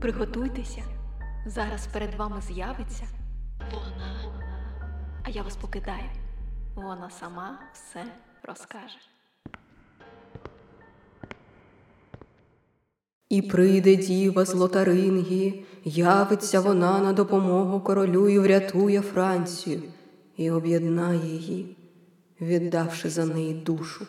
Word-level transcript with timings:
Приготуйтеся, 0.00 0.82
зараз 1.46 1.86
перед 1.86 2.14
вами 2.14 2.40
з'явиться 2.40 3.04
вона. 3.72 4.32
А 5.24 5.30
я 5.30 5.42
вас 5.42 5.56
покидаю. 5.56 6.10
Вона 6.74 7.10
сама 7.10 7.58
все 7.72 8.04
розкаже. 8.42 8.98
І 13.28 13.42
прийде 13.42 13.96
діва 13.96 14.44
з 14.44 14.54
Лотарингі, 14.54 15.64
явиться 15.84 16.60
вона 16.60 16.98
на 16.98 17.12
допомогу 17.12 17.80
королю 17.80 18.28
і 18.28 18.38
врятує 18.38 19.00
Францію, 19.00 19.82
і 20.36 20.50
об'єднає 20.50 21.26
її, 21.26 21.76
віддавши 22.40 23.10
за 23.10 23.24
неї 23.24 23.54
душу. 23.54 24.06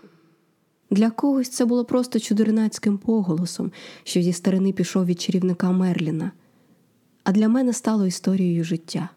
Для 0.92 1.10
когось 1.10 1.50
це 1.50 1.66
було 1.66 1.86
просто 1.86 2.20
чудернацьким 2.20 2.98
поголосом, 2.98 3.71
що 4.04 4.21
зі 4.21 4.34
старини 4.34 4.74
пішов 4.74 5.06
від 5.06 5.21
чарівника 5.21 5.71
Мерліна, 5.71 6.32
а 7.24 7.32
для 7.32 7.50
мене 7.50 7.74
стало 7.74 8.06
історією 8.06 8.64
життя. 8.64 9.10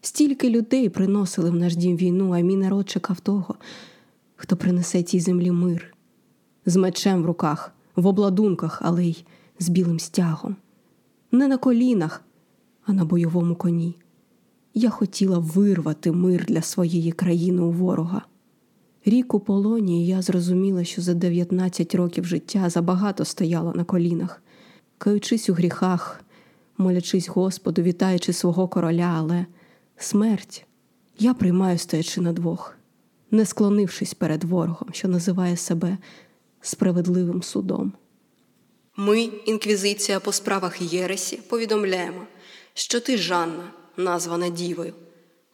Стільки 0.00 0.50
людей 0.50 0.88
приносили 0.88 1.50
в 1.50 1.54
наш 1.54 1.76
дім 1.76 1.96
війну, 1.96 2.32
а 2.32 2.40
мій 2.40 2.56
народ 2.56 2.90
чекав 2.90 3.20
того, 3.20 3.54
хто 4.36 4.56
принесе 4.56 5.02
цій 5.02 5.20
землі 5.20 5.50
мир 5.50 5.94
з 6.66 6.76
мечем 6.76 7.22
в 7.22 7.26
руках, 7.26 7.72
в 7.96 8.06
обладунках, 8.06 8.78
але 8.82 9.04
й 9.04 9.24
з 9.58 9.68
білим 9.68 10.00
стягом, 10.00 10.56
не 11.32 11.48
на 11.48 11.56
колінах, 11.56 12.24
а 12.86 12.92
на 12.92 13.04
бойовому 13.04 13.56
коні. 13.56 13.96
Я 14.74 14.90
хотіла 14.90 15.38
вирвати 15.38 16.12
мир 16.12 16.44
для 16.48 16.62
своєї 16.62 17.12
країни 17.12 17.62
у 17.62 17.70
ворога. 17.70 18.22
Рік 19.04 19.34
у 19.34 19.40
полоні, 19.40 20.04
і 20.04 20.06
я 20.06 20.22
зрозуміла, 20.22 20.84
що 20.84 21.02
за 21.02 21.14
19 21.14 21.94
років 21.94 22.24
життя 22.24 22.70
забагато 22.70 23.24
стояла 23.24 23.72
на 23.72 23.84
колінах, 23.84 24.42
каючись 24.98 25.48
у 25.48 25.54
гріхах, 25.54 26.20
молячись 26.78 27.28
Господу, 27.28 27.82
вітаючи 27.82 28.32
свого 28.32 28.68
короля, 28.68 29.14
але 29.18 29.46
смерть 29.96 30.66
я 31.18 31.34
приймаю 31.34 31.78
стоячи 31.78 32.20
на 32.20 32.32
двох, 32.32 32.76
не 33.30 33.46
склонившись 33.46 34.14
перед 34.14 34.44
ворогом, 34.44 34.88
що 34.92 35.08
називає 35.08 35.56
себе 35.56 35.98
справедливим 36.60 37.42
судом. 37.42 37.92
Ми, 38.96 39.20
інквізиція 39.22 40.20
по 40.20 40.32
справах 40.32 40.92
Єресі, 40.92 41.36
повідомляємо, 41.48 42.22
що 42.74 43.00
ти, 43.00 43.16
Жанна, 43.16 43.70
названа 43.96 44.48
дівою, 44.48 44.92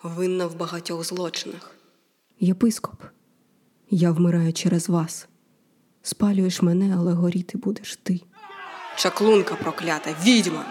винна 0.02 0.46
в 0.46 0.56
багатьох 0.56 1.04
злочинах. 1.04 1.74
Єпископ, 2.40 3.02
я 3.90 4.12
вмираю 4.12 4.52
через 4.52 4.88
вас. 4.88 5.28
Спалюєш 6.02 6.62
мене, 6.62 6.94
але 6.98 7.12
горіти 7.12 7.58
будеш 7.58 7.96
ти. 7.96 8.20
Чаклунка 8.96 9.54
проклята, 9.54 10.16
відьма. 10.24 10.64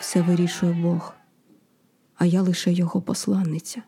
Все 0.00 0.22
вирішує 0.22 0.72
Бог, 0.72 1.14
а 2.14 2.26
я 2.26 2.42
лише 2.42 2.72
його 2.72 3.02
посланниця. 3.02 3.82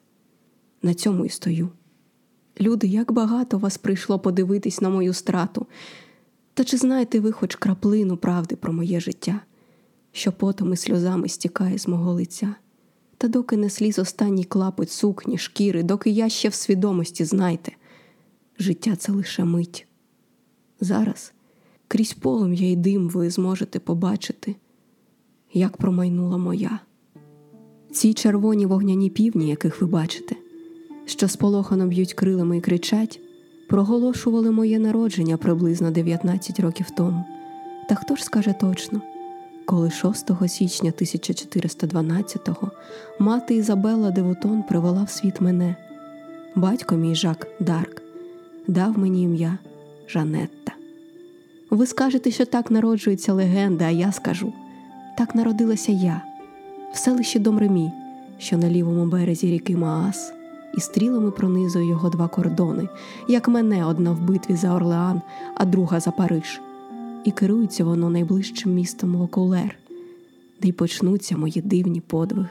На 0.83 0.95
цьому 0.95 1.25
і 1.25 1.29
стою. 1.29 1.70
Люди, 2.61 2.87
як 2.87 3.12
багато 3.12 3.59
вас 3.59 3.79
прийшло 3.79 4.19
подивитись 4.19 4.81
на 4.81 4.89
мою 4.89 5.12
страту. 5.12 5.67
Та 6.55 6.65
чи 6.65 6.77
знаєте 6.77 7.20
ви 7.20 7.33
хоч 7.33 7.57
краплину 7.57 8.17
правди 8.17 8.57
про 8.57 8.73
моє 8.73 9.01
життя, 9.01 9.41
що 10.12 10.33
потом 10.33 10.73
і 10.73 10.77
сльозами 10.77 11.29
стікає 11.29 11.79
з 11.79 11.89
мого 11.89 12.12
лиця? 12.12 12.55
Та 13.19 13.29
доки 13.29 13.57
не 13.57 13.70
сліз 13.70 13.98
останній 13.98 14.45
клапоть 14.45 14.91
сукні, 14.91 15.39
шкіри, 15.39 15.83
доки 15.83 16.11
я 16.11 16.29
ще 16.29 16.48
в 16.48 16.55
свідомості, 16.55 17.25
знайте, 17.25 17.73
життя 18.59 18.97
це 18.97 19.13
лише 19.13 19.45
мить. 19.45 19.87
Зараз 20.81 21.33
крізь 21.89 22.13
полум'я 22.13 22.71
й 22.71 22.77
дим 22.77 23.09
ви 23.09 23.31
зможете 23.31 23.79
побачити, 23.79 24.57
як 25.53 25.77
промайнула 25.77 26.37
моя. 26.37 26.81
Ці 27.93 28.15
червоні 28.15 28.67
вогняні 28.67 29.11
півні, 29.11 29.49
яких 29.49 29.81
ви 29.81 29.87
бачите, 29.87 30.37
що 31.05 31.29
сполохано 31.29 31.87
б'ють 31.87 32.14
крилами 32.14 32.59
і 32.59 32.61
кричать, 32.61 33.20
проголошували 33.69 34.51
моє 34.51 34.79
народження 34.79 35.37
приблизно 35.37 35.91
19 35.91 36.61
років 36.61 36.91
тому. 36.97 37.25
Та 37.89 37.95
хто 37.95 38.17
ж 38.17 38.25
скаже 38.25 38.55
точно, 38.61 39.03
коли 39.67 39.91
6 39.91 40.31
січня 40.48 40.91
1412-го 40.91 42.70
мати 43.19 43.55
Ізабелла 43.55 44.11
де 44.11 44.25
Вутон 44.25 44.63
привела 44.63 45.03
в 45.03 45.11
світ 45.11 45.41
мене, 45.41 45.77
батько 46.55 46.97
мій 46.97 47.14
Жак 47.14 47.48
д'Арк 47.61 48.04
дав 48.67 48.98
мені 48.98 49.23
ім'я 49.23 49.58
Жанетта. 50.08 50.73
Ви 51.70 51.86
скажете, 51.86 52.30
що 52.30 52.47
так 52.47 52.70
народжується 52.70 53.33
легенда, 53.33 53.85
а 53.85 53.91
я 53.91 54.13
скажу 54.13 54.52
так 55.14 55.35
народилася 55.35 55.92
я 55.92 56.23
в 56.92 56.98
селищі 56.98 57.39
Домремі, 57.39 57.92
що 58.39 58.58
на 58.58 58.70
лівому 58.70 59.07
березі 59.07 59.51
ріки 59.51 59.77
Маас, 59.77 60.33
і 60.77 60.80
стрілами 60.80 61.30
пронизує 61.30 61.89
його 61.89 62.11
два 62.11 62.29
кордони, 62.29 62.89
як 63.29 63.48
мене 63.48 63.86
одна 63.86 64.13
в 64.13 64.20
битві 64.20 64.57
за 64.57 64.75
Орлеан, 64.75 65.23
а 65.55 65.64
друга 65.64 66.01
за 66.01 66.11
Париж. 66.11 66.61
І 67.25 67.31
керується 67.31 67.85
воно 67.85 68.11
найближчим 68.11 68.75
містом 68.75 69.17
Вокулер, 69.17 69.79
де 70.63 70.69
й 70.69 70.73
почнуться 70.73 71.36
мої 71.36 71.61
дивні 71.61 72.01
подвиги. 72.01 72.48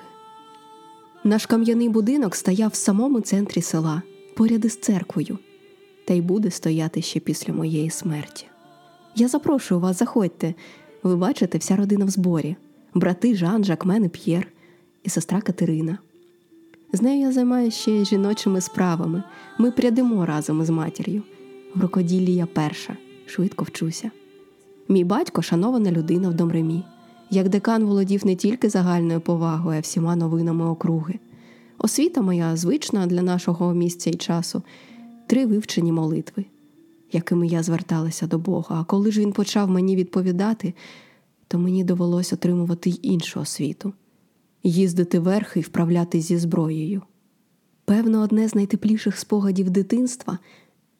Наш 1.23 1.45
кам'яний 1.45 1.89
будинок 1.89 2.35
стояв 2.35 2.69
в 2.69 2.75
самому 2.75 3.21
центрі 3.21 3.61
села, 3.61 4.01
поряд 4.35 4.65
із 4.65 4.75
церквою, 4.75 5.37
та 6.05 6.13
й 6.13 6.21
буде 6.21 6.51
стояти 6.51 7.01
ще 7.01 7.19
після 7.19 7.53
моєї 7.53 7.89
смерті. 7.89 8.45
Я 9.15 9.27
запрошую 9.27 9.81
вас, 9.81 9.99
заходьте. 9.99 10.53
Ви 11.03 11.15
бачите, 11.15 11.57
вся 11.57 11.75
родина 11.75 12.05
в 12.05 12.09
зборі 12.09 12.55
брати 12.93 13.35
Жан, 13.35 13.63
Жакмен 13.63 14.05
і 14.05 14.09
П'єр 14.09 14.47
і 15.03 15.09
сестра 15.09 15.41
Катерина. 15.41 15.97
З 16.93 17.01
нею 17.01 17.21
я 17.21 17.31
займаюся 17.31 17.77
ще 17.77 18.05
жіночими 18.05 18.61
справами. 18.61 19.23
Ми 19.57 19.71
прядемо 19.71 20.25
разом 20.25 20.61
із 20.61 20.69
матір'ю. 20.69 21.23
В 21.75 21.81
рукоділлі 21.81 22.33
я 22.33 22.45
перша, 22.45 22.97
швидко 23.25 23.65
вчуся. 23.65 24.11
Мій 24.89 25.03
батько 25.03 25.41
шанована 25.41 25.91
людина 25.91 26.29
в 26.29 26.33
Домремі. 26.33 26.83
Як 27.29 27.49
декан 27.49 27.83
володів 27.83 28.25
не 28.25 28.35
тільки 28.35 28.69
загальною 28.69 29.21
повагою, 29.21 29.77
а 29.77 29.81
всіма 29.81 30.15
новинами 30.15 30.65
округи. 30.65 31.19
Освіта 31.77 32.21
моя 32.21 32.55
звична 32.55 33.07
для 33.07 33.21
нашого 33.21 33.73
місця 33.73 34.09
і 34.09 34.13
часу, 34.13 34.63
три 35.27 35.45
вивчені 35.45 35.91
молитви, 35.91 36.45
якими 37.11 37.47
я 37.47 37.63
зверталася 37.63 38.27
до 38.27 38.39
Бога. 38.39 38.81
А 38.81 38.83
коли 38.83 39.11
ж 39.11 39.21
він 39.21 39.33
почав 39.33 39.69
мені 39.69 39.95
відповідати, 39.95 40.73
то 41.47 41.59
мені 41.59 41.83
довелося 41.83 42.35
отримувати 42.35 42.89
й 42.89 42.99
іншу 43.01 43.39
освіту 43.39 43.93
їздити 44.63 45.19
верхи 45.19 45.59
і 45.59 45.63
вправлятись 45.63 46.25
зі 46.25 46.37
зброєю. 46.37 47.01
Певно, 47.85 48.21
одне 48.21 48.47
з 48.47 48.55
найтепліших 48.55 49.17
спогадів 49.17 49.69
дитинства, 49.69 50.39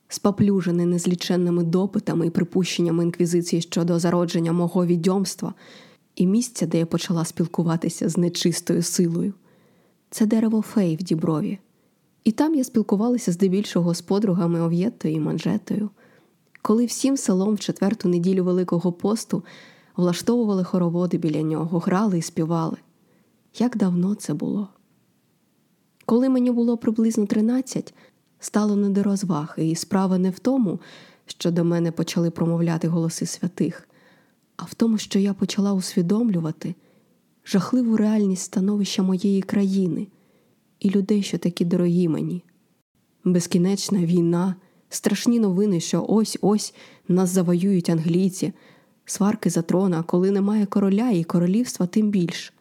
споплюжене 0.07 0.85
незліченними 0.85 1.63
допитами 1.63 2.27
і 2.27 2.29
припущеннями 2.29 3.03
інквізиції 3.03 3.61
щодо 3.61 3.99
зародження 3.99 4.51
мого 4.51 4.85
відьомства 4.85 5.53
і 6.15 6.27
місця, 6.27 6.65
де 6.65 6.77
я 6.77 6.85
почала 6.85 7.25
спілкуватися 7.25 8.09
з 8.09 8.17
нечистою 8.17 8.83
силою. 8.83 9.33
Це 10.09 10.25
дерево 10.25 10.61
фей 10.61 10.95
в 10.95 11.03
діброві. 11.03 11.59
І 12.23 12.31
там 12.31 12.55
я 12.55 12.63
спілкувалася 12.63 13.31
здебільшого 13.31 13.93
з 13.93 14.01
подругами 14.01 14.61
Ов'єттою 14.61 15.13
і 15.13 15.19
Манжетою. 15.19 15.89
Коли 16.61 16.85
всім 16.85 17.17
селом 17.17 17.55
в 17.55 17.59
четверту 17.59 18.09
неділю 18.09 18.43
Великого 18.43 18.91
посту 18.91 19.43
влаштовували 19.95 20.63
хороводи 20.63 21.17
біля 21.17 21.41
нього, 21.41 21.79
грали 21.79 22.17
і 22.17 22.21
співали. 22.21 22.77
Як 23.59 23.77
давно 23.77 24.15
це 24.15 24.33
було? 24.33 24.67
Коли 26.05 26.29
мені 26.29 26.51
було 26.51 26.77
приблизно 26.77 27.25
13, 27.25 27.93
стало 28.39 28.75
не 28.75 28.89
до 28.89 29.03
розваг, 29.03 29.55
і 29.57 29.75
справа 29.75 30.17
не 30.17 30.29
в 30.29 30.39
тому, 30.39 30.79
що 31.25 31.51
до 31.51 31.63
мене 31.63 31.91
почали 31.91 32.31
промовляти 32.31 32.87
голоси 32.87 33.25
святих, 33.25 33.87
а 34.57 34.63
в 34.63 34.73
тому, 34.73 34.97
що 34.97 35.19
я 35.19 35.33
почала 35.33 35.73
усвідомлювати 35.73 36.75
жахливу 37.45 37.97
реальність 37.97 38.43
становища 38.43 39.03
моєї 39.03 39.41
країни 39.41 40.07
і 40.83 40.89
людей, 40.89 41.23
що 41.23 41.37
такі 41.37 41.65
дорогі 41.65 42.07
мені. 42.07 42.43
Безкінечна 43.23 43.99
війна, 44.05 44.55
страшні 44.89 45.39
новини, 45.39 45.79
що 45.79 46.05
ось 46.07 46.37
ось 46.41 46.73
нас 47.07 47.29
завоюють 47.29 47.89
англійці, 47.89 48.53
сварки 49.05 49.49
за 49.49 49.61
трона, 49.61 50.03
коли 50.03 50.31
немає 50.31 50.65
короля 50.65 51.09
і 51.09 51.23
королівства, 51.23 51.87
тим 51.87 52.09
більш. 52.09 52.53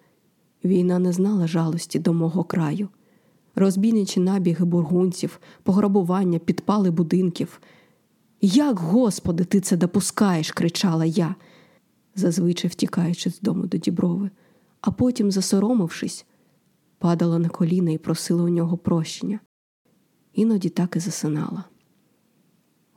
Війна 0.65 0.99
не 0.99 1.13
знала 1.13 1.47
жалості 1.47 1.99
до 1.99 2.13
мого 2.13 2.45
краю, 2.45 2.89
розбійничі 3.55 4.21
набіги 4.21 4.65
бургунців, 4.65 5.41
пограбування, 5.63 6.39
підпали 6.39 6.91
будинків. 6.91 7.61
Як, 8.41 8.79
Господи, 8.79 9.45
ти 9.45 9.61
це 9.61 9.77
допускаєш? 9.77 10.51
кричала 10.51 11.05
я, 11.05 11.35
зазвичай 12.15 12.71
втікаючи 12.71 13.31
з 13.31 13.41
дому 13.41 13.67
до 13.67 13.79
діброви, 13.79 14.31
а 14.81 14.91
потім, 14.91 15.31
засоромившись, 15.31 16.27
падала 17.03 17.39
на 17.39 17.49
коліна 17.49 17.91
і 17.91 17.99
просила 17.99 18.43
у 18.43 18.49
нього 18.49 18.77
прощення. 18.77 19.41
Іноді 20.33 20.69
так 20.69 20.97
і 20.97 20.99
засинала. 20.99 21.65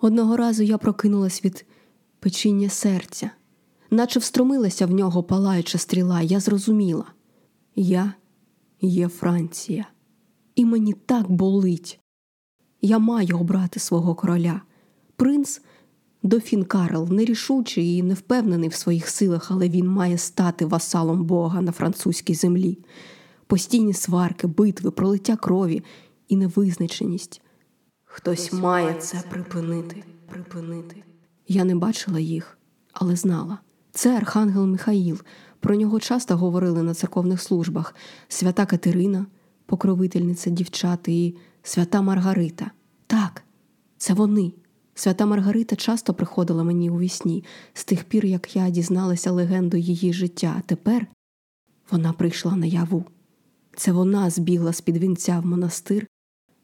Одного 0.01 0.37
разу 0.37 0.63
я 0.63 0.77
прокинулась 0.77 1.45
від 1.45 1.65
печіння 2.19 2.69
серця, 2.69 3.29
наче 3.89 4.19
встромилася 4.19 4.85
в 4.85 4.91
нього 4.91 5.23
палаюча 5.23 5.77
стріла, 5.77 6.21
я 6.21 6.39
зрозуміла 6.39 7.05
я 7.75 8.13
є 8.81 9.07
Франція, 9.07 9.85
і 10.55 10.65
мені 10.65 10.93
так 10.93 11.31
болить. 11.31 11.99
Я 12.81 12.99
маю 12.99 13.39
обрати 13.39 13.79
свого 13.79 14.15
короля. 14.15 14.61
Принц 15.15 15.61
Дофін 16.23 16.63
Карл 16.63 17.07
нерішучий 17.11 17.97
і 17.97 18.03
невпевнений 18.03 18.69
в 18.69 18.73
своїх 18.73 19.09
силах, 19.09 19.51
але 19.51 19.69
він 19.69 19.87
має 19.87 20.17
стати 20.17 20.65
васалом 20.65 21.23
Бога 21.23 21.61
на 21.61 21.71
французькій 21.71 22.35
землі. 22.35 22.77
Постійні 23.47 23.93
сварки, 23.93 24.47
битви, 24.47 24.91
пролиття 24.91 25.35
крові 25.35 25.83
і 26.27 26.35
невизначеність. 26.35 27.41
Хтось 28.05 28.53
має 28.53 28.93
це 28.93 29.23
припинити, 29.29 30.03
припинити. 30.29 31.03
Я 31.47 31.63
не 31.63 31.75
бачила 31.75 32.19
їх, 32.19 32.57
але 32.93 33.15
знала. 33.15 33.57
Це 33.91 34.17
Архангел 34.17 34.65
Михаїл. 34.65 35.19
Про 35.59 35.75
нього 35.75 35.99
часто 35.99 36.37
говорили 36.37 36.83
на 36.83 36.93
церковних 36.93 37.41
службах: 37.41 37.95
свята 38.27 38.65
Катерина, 38.65 39.25
покровительниця 39.65 40.49
дівчат 40.49 41.07
і 41.07 41.35
свята 41.63 42.01
Маргарита. 42.01 42.71
Так, 43.07 43.43
це 43.97 44.13
вони. 44.13 44.53
Свята 44.95 45.25
Маргарита 45.25 45.75
часто 45.75 46.13
приходила 46.13 46.63
мені 46.63 46.89
у 46.89 46.99
вісні 46.99 47.43
з 47.73 47.85
тих 47.85 48.03
пір, 48.03 48.25
як 48.25 48.55
я 48.55 48.69
дізналася 48.69 49.31
легенду 49.31 49.77
її 49.77 50.13
життя. 50.13 50.55
А 50.57 50.61
тепер 50.61 51.07
вона 51.91 52.13
прийшла 52.13 52.55
наяву. 52.55 53.05
Це 53.75 53.91
вона 53.91 54.29
збігла 54.29 54.73
з 54.73 54.81
під 54.81 54.97
вінця 54.97 55.39
в 55.39 55.45
монастир 55.45 56.07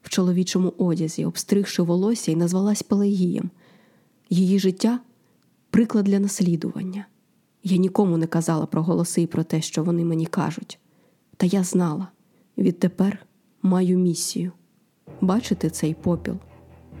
в 0.02 0.08
чоловічому 0.08 0.74
одязі, 0.78 1.24
обстригши 1.24 1.82
волосся 1.82 2.32
і 2.32 2.36
назвалась 2.36 2.82
Пелегієм. 2.82 3.50
Її 4.30 4.58
життя 4.58 5.00
приклад 5.70 6.04
для 6.04 6.18
наслідування. 6.18 7.06
Я 7.64 7.76
нікому 7.76 8.16
не 8.16 8.26
казала 8.26 8.66
про 8.66 8.82
голоси 8.82 9.22
і 9.22 9.26
про 9.26 9.44
те, 9.44 9.60
що 9.60 9.84
вони 9.84 10.04
мені 10.04 10.26
кажуть. 10.26 10.78
Та 11.36 11.46
я 11.46 11.64
знала 11.64 12.08
відтепер 12.58 13.26
маю 13.62 13.98
місію. 13.98 14.52
Бачите 15.20 15.70
цей 15.70 15.94
попіл? 15.94 16.34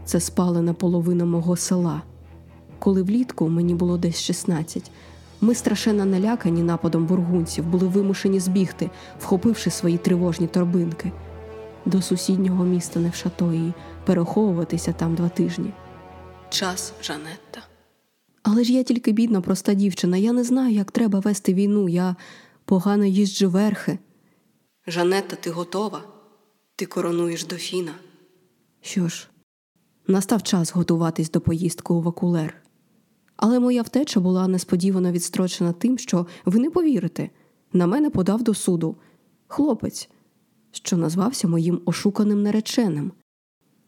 Це 0.04 0.20
спалена 0.20 0.74
половина 0.74 1.24
мого 1.24 1.56
села. 1.56 2.02
Коли 2.78 3.02
влітку 3.02 3.48
мені 3.48 3.74
було 3.74 3.98
десь 3.98 4.20
16, 4.20 4.90
ми 5.42 5.54
страшенно 5.54 6.04
налякані 6.04 6.62
нападом 6.62 7.06
бургунців, 7.06 7.66
були 7.66 7.86
вимушені 7.86 8.40
збігти, 8.40 8.90
вхопивши 9.20 9.70
свої 9.70 9.98
тривожні 9.98 10.46
торбинки 10.46 11.12
до 11.84 12.02
сусіднього 12.02 12.64
міста 12.64 13.00
Невшато 13.00 13.52
і 13.52 13.72
переховуватися 14.06 14.92
там 14.92 15.14
два 15.14 15.28
тижні. 15.28 15.72
Час, 16.50 16.92
Жанетта. 17.02 17.62
Але 18.42 18.64
ж 18.64 18.72
я 18.72 18.82
тільки 18.82 19.12
бідна, 19.12 19.40
проста 19.40 19.74
дівчина. 19.74 20.16
Я 20.16 20.32
не 20.32 20.44
знаю, 20.44 20.74
як 20.74 20.90
треба 20.90 21.20
вести 21.20 21.54
війну. 21.54 21.88
Я 21.88 22.16
погано 22.64 23.04
їжджу 23.04 23.50
верхи. 23.50 23.98
Жанетта, 24.86 25.36
ти 25.36 25.50
готова? 25.50 26.02
Ти 26.76 26.86
коронуєш 26.86 27.46
дофіна. 27.46 27.92
Що 28.80 29.08
ж, 29.08 29.28
настав 30.06 30.42
час 30.42 30.72
готуватись 30.74 31.30
до 31.30 31.40
поїздки 31.40 31.92
у 31.92 32.00
Вакулер. 32.00 32.61
Але 33.44 33.60
моя 33.60 33.82
втеча 33.82 34.20
була 34.20 34.48
несподівано 34.48 35.12
відстрочена 35.12 35.72
тим, 35.72 35.98
що 35.98 36.26
ви 36.44 36.60
не 36.60 36.70
повірите, 36.70 37.30
на 37.72 37.86
мене 37.86 38.10
подав 38.10 38.42
до 38.42 38.54
суду 38.54 38.96
хлопець, 39.46 40.10
що 40.72 40.96
назвався 40.96 41.48
моїм 41.48 41.80
ошуканим 41.84 42.42
нареченим, 42.42 43.12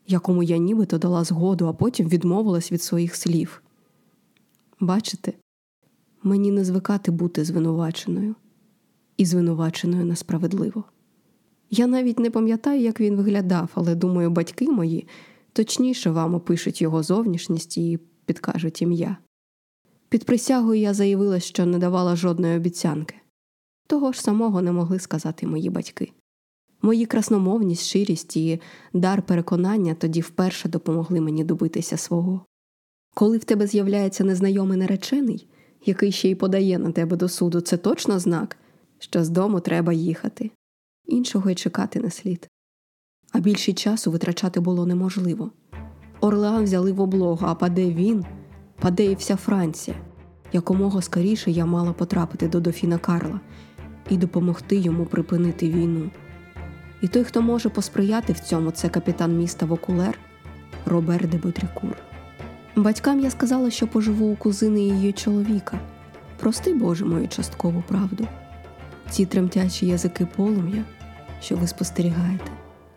якому 0.06 0.42
я 0.42 0.56
нібито 0.56 0.98
дала 0.98 1.24
згоду, 1.24 1.66
а 1.66 1.72
потім 1.72 2.08
відмовилась 2.08 2.72
від 2.72 2.82
своїх 2.82 3.16
слів. 3.16 3.62
Бачите, 4.80 5.32
мені 6.22 6.50
не 6.50 6.64
звикати 6.64 7.10
бути 7.10 7.44
звинуваченою, 7.44 8.34
і 9.16 9.26
звинуваченою 9.26 10.04
несправедливо. 10.04 10.84
Я 11.70 11.86
навіть 11.86 12.18
не 12.18 12.30
пам'ятаю, 12.30 12.80
як 12.80 13.00
він 13.00 13.16
виглядав, 13.16 13.70
але 13.74 13.94
думаю, 13.94 14.30
батьки 14.30 14.68
мої 14.68 15.08
точніше 15.52 16.10
вам 16.10 16.34
опишуть 16.34 16.82
його 16.82 17.02
зовнішність 17.02 17.78
і 17.78 17.98
підкажуть 18.26 18.82
ім'я. 18.82 19.16
Під 20.14 20.24
присягою 20.24 20.80
я 20.80 20.94
заявила, 20.94 21.40
що 21.40 21.66
не 21.66 21.78
давала 21.78 22.16
жодної 22.16 22.56
обіцянки. 22.56 23.14
Того 23.86 24.12
ж 24.12 24.20
самого 24.20 24.62
не 24.62 24.72
могли 24.72 24.98
сказати 24.98 25.46
мої 25.46 25.70
батьки. 25.70 26.12
Мої 26.82 27.06
красномовність, 27.06 27.86
щирість 27.86 28.36
і 28.36 28.60
дар 28.92 29.22
переконання 29.22 29.94
тоді 29.94 30.20
вперше 30.20 30.68
допомогли 30.68 31.20
мені 31.20 31.44
добитися 31.44 31.96
свого. 31.96 32.44
Коли 33.14 33.38
в 33.38 33.44
тебе 33.44 33.66
з'являється 33.66 34.24
незнайомий 34.24 34.78
наречений, 34.78 35.48
який 35.86 36.12
ще 36.12 36.30
й 36.30 36.34
подає 36.34 36.78
на 36.78 36.92
тебе 36.92 37.16
до 37.16 37.28
суду, 37.28 37.60
це 37.60 37.76
точно 37.76 38.18
знак, 38.18 38.56
що 38.98 39.24
з 39.24 39.28
дому 39.28 39.60
треба 39.60 39.92
їхати, 39.92 40.50
іншого 41.06 41.50
й 41.50 41.54
чекати 41.54 42.00
не 42.00 42.10
слід. 42.10 42.48
А 43.32 43.38
більше 43.38 43.72
часу 43.72 44.10
витрачати 44.10 44.60
було 44.60 44.86
неможливо. 44.86 45.50
Орлеан 46.20 46.64
взяли 46.64 46.92
в 46.92 47.00
облогу, 47.00 47.46
а 47.46 47.54
паде 47.54 47.90
він, 47.90 48.24
паде 48.80 49.04
і 49.04 49.14
вся 49.14 49.36
Франція. 49.36 49.96
Якомога 50.52 51.02
скоріше 51.02 51.50
я 51.50 51.66
мала 51.66 51.92
потрапити 51.92 52.48
до 52.48 52.60
дофіна 52.60 52.98
Карла 52.98 53.40
і 54.10 54.16
допомогти 54.16 54.76
йому 54.76 55.04
припинити 55.04 55.68
війну. 55.68 56.10
І 57.00 57.08
той, 57.08 57.24
хто 57.24 57.42
може 57.42 57.68
посприяти 57.68 58.32
в 58.32 58.40
цьому, 58.40 58.70
це 58.70 58.88
капітан 58.88 59.38
міста 59.38 59.66
Вокулер 59.66 60.18
Робер 60.86 61.28
де 61.28 61.38
Ботрікур. 61.38 61.96
Батькам 62.76 63.20
я 63.20 63.30
сказала, 63.30 63.70
що 63.70 63.86
поживу 63.86 64.26
у 64.26 64.36
кузини 64.36 64.80
її 64.80 65.12
чоловіка. 65.12 65.78
Прости, 66.40 66.74
Боже, 66.74 67.04
мою 67.04 67.28
часткову 67.28 67.82
правду. 67.88 68.26
Ці 69.10 69.26
тремтячі 69.26 69.86
язики 69.86 70.26
полум'я, 70.36 70.84
що 71.40 71.56
ви 71.56 71.66
спостерігаєте, 71.66 72.50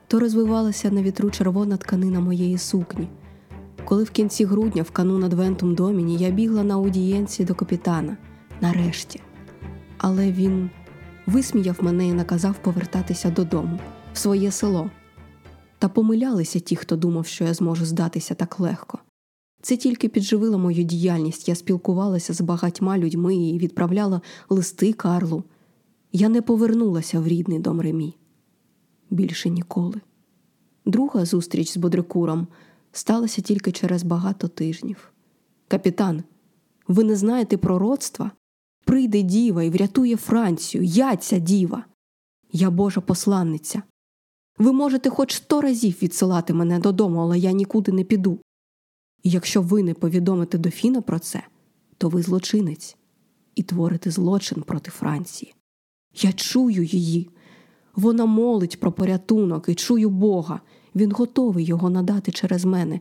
то 0.07 0.19
розвивалася 0.19 0.91
на 0.91 1.01
вітру 1.01 1.29
червона 1.29 1.77
тканина 1.77 2.19
моєї 2.19 2.57
сукні. 2.57 3.07
Коли 3.87 4.03
в 4.03 4.09
кінці 4.09 4.45
грудня, 4.45 4.83
в 4.83 4.91
канун 4.91 5.23
Адвентум 5.23 5.75
Доміні, 5.75 6.17
я 6.17 6.31
бігла 6.31 6.63
на 6.63 6.73
аудієнції 6.73 7.45
до 7.45 7.55
капітана, 7.55 8.17
нарешті. 8.61 9.21
Але 9.97 10.31
він 10.31 10.69
висміяв 11.25 11.77
мене 11.81 12.07
і 12.07 12.13
наказав 12.13 12.55
повертатися 12.57 13.31
додому, 13.31 13.79
в 14.13 14.17
своє 14.17 14.51
село. 14.51 14.89
Та 15.79 15.89
помилялися 15.89 16.59
ті, 16.59 16.75
хто 16.75 16.95
думав, 16.95 17.27
що 17.27 17.43
я 17.43 17.53
зможу 17.53 17.85
здатися 17.85 18.35
так 18.35 18.59
легко. 18.59 18.99
Це 19.61 19.77
тільки 19.77 20.09
підживило 20.09 20.57
мою 20.57 20.83
діяльність. 20.83 21.49
Я 21.49 21.55
спілкувалася 21.55 22.33
з 22.33 22.41
багатьма 22.41 22.97
людьми 22.97 23.35
і 23.35 23.59
відправляла 23.59 24.21
листи 24.49 24.93
Карлу. 24.93 25.43
Я 26.11 26.29
не 26.29 26.41
повернулася 26.41 27.19
в 27.19 27.27
рідний 27.27 27.59
дом 27.59 27.81
Ремі. 27.81 28.15
Більше 29.09 29.49
ніколи. 29.49 30.01
Друга 30.85 31.25
зустріч 31.25 31.71
з 31.71 31.77
Бодрикуром 31.77 32.47
сталася 32.97 33.41
тільки 33.41 33.71
через 33.71 34.03
багато 34.03 34.47
тижнів. 34.47 35.13
Капітан, 35.67 36.23
ви 36.87 37.03
не 37.03 37.15
знаєте 37.15 37.57
пророцтва? 37.57 38.31
Прийде 38.85 39.21
діва 39.21 39.63
і 39.63 39.69
врятує 39.69 40.17
Францію. 40.17 40.83
Я 40.83 41.15
ця 41.15 41.39
діва. 41.39 41.85
Я 42.51 42.69
Божа 42.69 43.01
посланниця. 43.01 43.81
Ви 44.57 44.71
можете 44.71 45.09
хоч 45.09 45.35
сто 45.35 45.61
разів 45.61 45.97
відсилати 46.01 46.53
мене 46.53 46.79
додому, 46.79 47.19
але 47.19 47.39
я 47.39 47.51
нікуди 47.51 47.91
не 47.91 48.03
піду. 48.03 48.39
І 49.23 49.29
якщо 49.29 49.61
ви 49.61 49.83
не 49.83 49.93
повідомите 49.93 50.57
дофіна 50.57 51.01
про 51.01 51.19
це, 51.19 51.43
то 51.97 52.09
ви 52.09 52.21
злочинець 52.21 52.97
і 53.55 53.63
творите 53.63 54.11
злочин 54.11 54.63
проти 54.63 54.91
Франції. 54.91 55.53
Я 56.15 56.33
чую 56.33 56.83
її. 56.83 57.29
Вона 57.95 58.25
молить 58.25 58.79
про 58.79 58.91
порятунок 58.91 59.69
і 59.69 59.75
чую 59.75 60.09
Бога. 60.09 60.61
Він 60.97 61.11
готовий 61.11 61.65
його 61.65 61.89
надати 61.89 62.31
через 62.31 62.65
мене. 62.65 62.99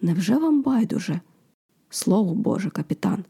Невже 0.00 0.36
вам 0.38 0.62
байдуже? 0.62 1.20
Слово 1.90 2.34
Боже, 2.34 2.70
капітан. 2.70 3.24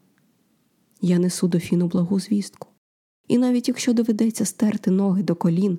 Я 1.01 1.19
несу 1.19 1.49
дофіну 1.49 1.87
благу 1.87 2.21
звістку. 2.21 2.69
І 3.29 3.39
навіть 3.39 3.69
якщо 3.69 3.93
доведеться 3.93 4.45
стерти 4.45 4.91
ноги 4.91 5.23
до 5.23 5.35
колін, 5.35 5.79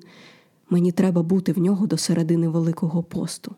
мені 0.70 0.92
треба 0.92 1.22
бути 1.22 1.52
в 1.52 1.58
нього 1.58 1.86
до 1.86 1.96
середини 1.96 2.48
Великого 2.48 3.02
посту. 3.02 3.54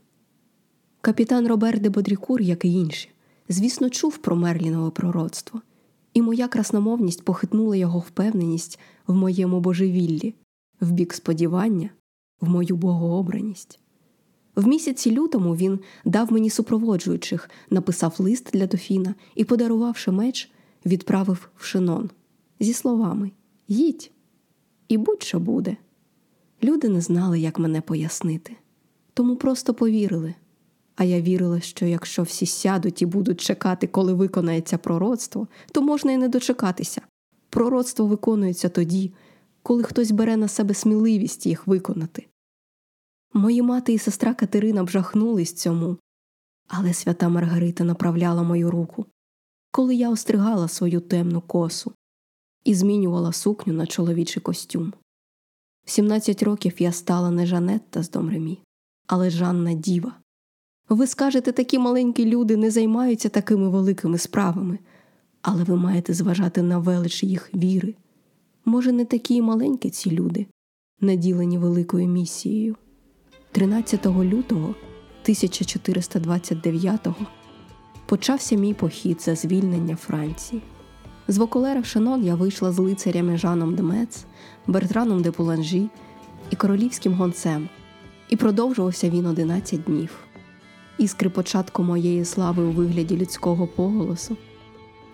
Капітан 1.01 1.49
Робер 1.49 1.81
де 1.81 1.89
Бодрікур, 1.89 2.41
як 2.41 2.65
і 2.65 2.73
інші, 2.73 3.09
звісно, 3.49 3.91
чув 3.91 4.19
про 4.19 4.37
Мерлінове 4.37 4.91
пророцтво, 4.91 5.63
і 6.15 6.23
моя 6.23 6.49
красномовність 6.49 7.25
похитнула 7.25 7.77
його 7.77 7.99
впевненість 7.99 8.79
в 9.07 9.15
моєму 9.15 9.61
божевіллі, 9.61 10.35
в 10.81 10.91
бік 10.91 11.15
сподівання, 11.15 11.91
в 12.41 12.49
мою 12.49 12.77
богообраність. 12.77 13.81
В 14.59 14.67
місяці 14.67 15.11
лютому 15.11 15.57
він 15.57 15.81
дав 16.05 16.33
мені 16.33 16.51
супроводжуючих, 16.51 17.51
написав 17.71 18.15
лист 18.19 18.51
для 18.53 18.67
дофіна 18.67 19.15
і, 19.35 19.45
подарувавши 19.45 20.11
меч, 20.11 20.51
відправив 20.87 21.49
в 21.57 21.65
шинон 21.65 22.11
зі 22.61 22.73
словами 22.73 23.31
Їдь, 23.69 24.11
і 24.89 24.97
будь-що 24.97 25.41
буде. 25.41 25.77
Люди 26.63 26.89
не 26.89 27.01
знали, 27.01 27.41
як 27.41 27.59
мене 27.59 27.81
пояснити, 27.81 28.57
тому 29.15 29.37
просто 29.37 29.75
повірили 29.75 30.35
А 30.97 31.05
я 31.05 31.21
вірила, 31.21 31.61
що 31.61 31.87
якщо 31.87 32.23
всі 32.23 32.47
сядуть 32.47 33.03
і 33.03 33.07
будуть 33.07 33.41
чекати, 33.41 33.87
коли 33.87 34.13
виконається 34.13 34.79
пророцтво, 34.79 35.49
то 35.73 35.83
можна 35.83 36.13
і 36.13 36.17
не 36.17 36.29
дочекатися. 36.29 37.01
Пророцтво 37.51 38.07
виконується 38.07 38.69
тоді, 38.69 39.13
коли 39.63 39.83
хтось 39.83 40.11
бере 40.11 40.37
на 40.37 40.49
себе 40.49 40.75
сміливість 40.75 41.47
їх 41.47 41.67
виконати. 41.67 42.28
Мої 43.33 43.63
мати 43.63 43.93
і 43.93 43.99
сестра 43.99 44.35
Катерина 44.35 44.85
бжахнулись 44.85 45.53
цьому, 45.53 45.97
але 46.69 46.95
свята 46.95 47.29
Маргарита 47.29 47.85
направляла 47.85 48.43
мою 48.43 48.71
руку, 48.71 49.07
коли 49.71 49.95
я 49.95 50.11
остригала 50.11 50.69
свою 50.69 51.01
темну 51.01 51.41
косу 51.41 51.93
і 52.65 52.75
змінювала 52.75 53.33
сукню 53.33 53.73
на 53.73 53.87
чоловічий 53.87 54.43
костюм. 54.43 54.93
В 55.87 55.91
17 55.91 56.43
років 56.43 56.73
я 56.79 56.93
стала 56.93 57.31
не 57.31 57.47
Жанетта 57.47 58.03
з 58.03 58.11
Домремі, 58.11 58.59
але 59.07 59.31
Жанна 59.31 59.73
Діва. 59.73 60.15
Ви 60.89 61.07
скажете, 61.07 61.53
такі 61.53 61.79
маленькі 61.79 62.25
люди 62.25 62.57
не 62.57 62.71
займаються 62.71 63.29
такими 63.29 63.69
великими 63.69 64.19
справами, 64.19 64.79
але 65.43 65.65
ви 65.65 65.77
маєте 65.77 66.15
зважати 66.15 66.63
на 66.63 66.79
велич 66.79 67.25
їх 67.25 67.55
віри. 67.55 67.95
Може, 68.65 68.93
не 68.93 69.05
такі 69.05 69.43
маленькі 69.43 69.91
ці 69.91 70.11
люди, 70.11 70.47
наділені 71.01 71.59
великою 71.59 72.09
місією. 72.09 72.77
13 73.53 74.07
лютого 74.07 74.75
1429-го 75.25 77.27
почався 78.07 78.57
мій 78.57 78.75
похід 78.75 79.23
за 79.23 79.35
звільнення 79.35 79.97
Франції. 79.97 80.63
З 81.29 81.39
Воколера 81.39 81.85
Шанон 81.85 82.25
я 82.25 82.35
вийшла 82.35 82.73
з 82.73 82.79
лицарями 82.79 83.37
Жаном 83.37 83.75
де 83.75 83.83
Мец, 83.83 84.25
Бертраном 84.67 85.23
де 85.23 85.31
Пуланжі 85.31 85.89
і 86.51 86.57
королівським 86.57 87.15
гонцем, 87.15 87.69
і 88.29 88.37
продовжувався 88.37 89.11
він 89.11 89.27
11 89.27 89.83
днів. 89.83 90.19
Іскри 90.99 91.31
початку 91.31 91.83
моєї 91.83 92.25
слави 92.25 92.63
у 92.63 92.71
вигляді 92.71 93.17
людського 93.17 93.67
поголосу 93.67 94.37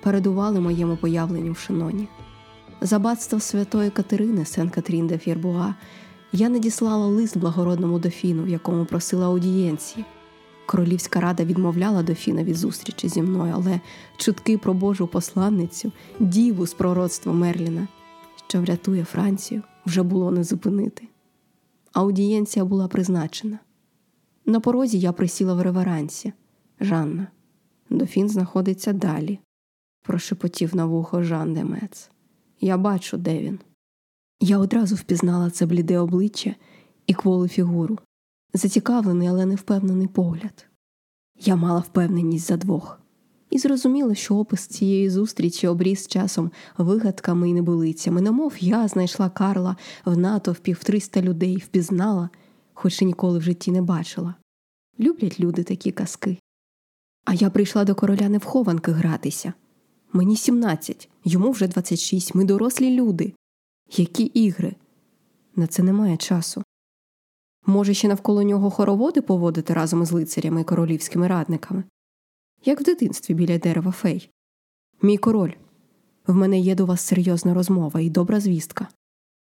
передували 0.03 0.61
моєму 0.61 0.97
появленню 0.97 1.53
в 1.53 1.59
Шиноні. 1.59 2.09
За 2.81 2.99
батство 2.99 3.41
святої 3.41 3.91
Катерини 3.91 4.45
Сен 4.45 4.71
Катрін 4.71 5.07
де 5.07 5.19
Фєрбуа 5.19 5.75
я 6.35 6.49
надіслала 6.49 7.07
лист 7.07 7.39
благородному 7.39 7.99
дофіну, 7.99 8.43
в 8.43 8.49
якому 8.49 8.85
просила 8.85 9.27
аудієнції. 9.27 10.05
Королівська 10.67 11.21
рада 11.21 11.45
відмовляла 11.45 12.03
дофіна 12.03 12.45
від 12.45 12.57
зустрічі 12.57 13.09
зі 13.09 13.23
мною, 13.23 13.53
але 13.57 13.81
чутки 14.17 14.59
про 14.59 14.75
Божу 14.75 15.07
посланницю, 15.07 15.93
діву 16.21 16.67
з 16.67 16.75
пророцтва 16.75 17.33
Мерліна, 17.33 17.89
що 18.49 18.61
врятує 18.61 19.05
Францію, 19.05 19.63
вже 19.87 20.03
було 20.03 20.31
не 20.31 20.45
зупинити. 20.45 21.09
Аудієнція 21.93 22.65
була 22.65 22.89
призначена. 22.89 23.59
На 24.47 24.61
порозі 24.61 24.99
я 24.99 25.13
присіла 25.13 25.55
в 25.55 25.63
реверансі. 25.63 26.33
Жанна, 26.81 27.27
дофін 27.91 28.29
знаходиться 28.29 28.93
далі, 28.93 29.39
прошепотів 30.03 30.77
на 30.77 30.87
вухо 30.87 31.23
Жан 31.23 31.55
Демец. 31.55 32.11
Я 32.61 32.77
бачу, 32.77 33.17
де 33.17 33.39
він. 33.39 33.59
Я 34.41 34.59
одразу 34.59 34.95
впізнала 34.95 35.51
це 35.51 35.67
бліде 35.67 35.99
обличчя 35.99 36.55
і 37.07 37.15
кволу 37.15 37.49
фігуру, 37.49 37.99
зацікавлений, 38.55 39.29
але 39.29 39.47
невпевнений 39.47 40.09
погляд. 40.09 40.67
Я 41.41 41.57
мала 41.57 41.81
впевненість 41.81 42.47
за 42.47 42.57
двох 42.57 43.01
і 43.55 43.59
зрозуміла, 43.59 44.15
що 44.15 44.37
опис 44.37 44.67
цієї 44.67 45.11
зустрічі 45.11 45.67
обріз 45.67 46.07
часом 46.07 46.51
вигадками 46.79 47.51
і 47.51 47.55
небилицями, 47.55 48.21
немов 48.21 48.55
я 48.59 48.89
знайшла 48.89 49.31
Карла 49.31 49.77
в 50.05 50.17
натовпі 50.17 50.73
в 50.73 50.85
300 50.85 51.23
людей, 51.23 51.57
впізнала, 51.57 52.31
хоч 52.73 53.03
і 53.03 53.05
ніколи 53.05 53.39
в 53.39 53.43
житті 53.43 53.71
не 53.71 53.83
бачила. 53.83 54.35
Люблять 55.01 55.41
люди 55.41 55.63
такі 55.63 55.93
казки. 55.93 56.39
А 57.25 57.35
я 57.35 57.51
прийшла 57.51 57.85
до 57.85 57.95
короля 57.95 58.29
не 58.29 58.39
в 58.39 58.45
хованки 58.45 58.93
гратися. 58.93 59.53
Мені 60.13 60.37
17, 60.37 61.09
йому 61.25 61.51
вже 61.51 61.69
26, 61.69 62.35
ми 62.35 62.45
дорослі 62.45 62.91
люди. 62.91 63.33
Які 63.91 64.23
ігри? 64.23 64.75
На 65.57 65.67
це 65.67 65.83
немає 65.83 66.17
часу. 66.17 66.63
Може, 67.67 67.95
ще 67.95 68.09
навколо 68.09 68.43
нього 68.43 68.71
хороводи 68.71 69.23
поводити 69.23 69.75
разом 69.75 70.03
із 70.03 70.13
лицарями 70.13 70.61
і 70.61 70.65
королівськими 70.65 71.29
радниками, 71.29 71.85
як 72.65 72.81
в 72.81 72.85
дитинстві 72.85 73.35
біля 73.35 73.59
дерева 73.59 73.93
фей. 73.93 74.31
Мій 75.03 75.19
король, 75.19 75.53
в 76.27 76.35
мене 76.35 76.59
є 76.59 76.75
до 76.75 76.87
вас 76.87 77.01
серйозна 77.01 77.55
розмова 77.55 78.01
і 78.01 78.11
добра 78.11 78.41
звістка. 78.41 78.89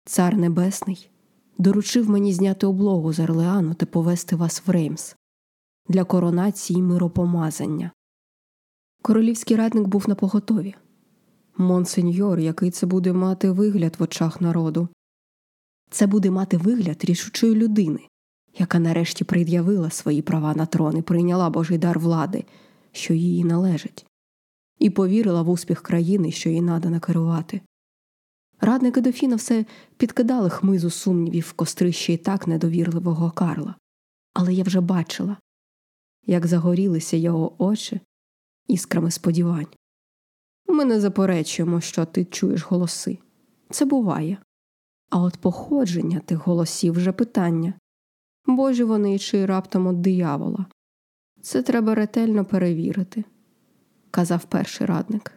Цар 0.04 0.36
Небесний 0.36 1.10
доручив 1.58 2.10
мені 2.10 2.32
зняти 2.32 2.66
облогу 2.66 3.12
з 3.12 3.20
Орлеану 3.20 3.74
та 3.74 3.86
повести 3.86 4.36
вас 4.36 4.62
в 4.66 4.70
Реймс 4.70 5.16
для 5.88 6.04
коронації 6.04 6.82
миропомазання. 6.82 7.90
Королівський 9.02 9.56
радник 9.56 9.86
був 9.86 10.08
на 10.08 10.14
поготові. 10.14 10.74
Монсеньор, 11.58 12.38
який 12.38 12.70
це 12.70 12.86
буде 12.86 13.12
мати 13.12 13.50
вигляд 13.50 13.96
в 13.98 14.02
очах 14.02 14.40
народу. 14.40 14.88
Це 15.90 16.06
буде 16.06 16.30
мати 16.30 16.56
вигляд 16.56 17.04
рішучої 17.04 17.54
людини, 17.54 18.00
яка 18.58 18.78
нарешті 18.78 19.24
пред'явила 19.24 19.90
свої 19.90 20.22
права 20.22 20.54
на 20.54 20.66
трон 20.66 20.96
і 20.96 21.02
прийняла 21.02 21.50
Божий 21.50 21.78
дар 21.78 21.98
влади, 21.98 22.44
що 22.92 23.14
їй 23.14 23.44
належить, 23.44 24.06
і 24.78 24.90
повірила 24.90 25.42
в 25.42 25.48
успіх 25.48 25.82
країни, 25.82 26.30
що 26.30 26.50
їй 26.50 26.60
надано 26.60 27.00
керувати. 27.00 27.60
Радники 28.60 29.00
дофіна 29.00 29.36
все 29.36 29.64
підкидали 29.96 30.50
хмизу 30.50 30.90
сумнівів 30.90 31.46
в 31.48 31.52
кострище 31.52 32.12
і 32.12 32.16
так 32.16 32.46
недовірливого 32.46 33.30
Карла, 33.30 33.74
але 34.34 34.54
я 34.54 34.64
вже 34.64 34.80
бачила, 34.80 35.36
як 36.26 36.46
загорілися 36.46 37.16
його 37.16 37.64
очі 37.64 38.00
іскрами 38.68 39.10
сподівань. 39.10 39.66
Ми 40.68 40.84
не 40.84 41.00
заперечуємо, 41.00 41.80
що 41.80 42.04
ти 42.04 42.24
чуєш 42.24 42.64
голоси. 42.64 43.18
Це 43.70 43.84
буває. 43.84 44.38
А 45.10 45.20
от 45.20 45.36
походження 45.36 46.20
тих 46.20 46.38
голосів 46.46 46.92
вже 46.94 47.12
питання 47.12 47.74
божі 48.46 48.84
вони 48.84 49.18
чи 49.18 49.46
раптом 49.46 49.90
від 49.90 50.02
диявола. 50.02 50.66
Це 51.42 51.62
треба 51.62 51.94
ретельно 51.94 52.44
перевірити, 52.44 53.24
казав 54.10 54.44
перший 54.44 54.86
радник. 54.86 55.32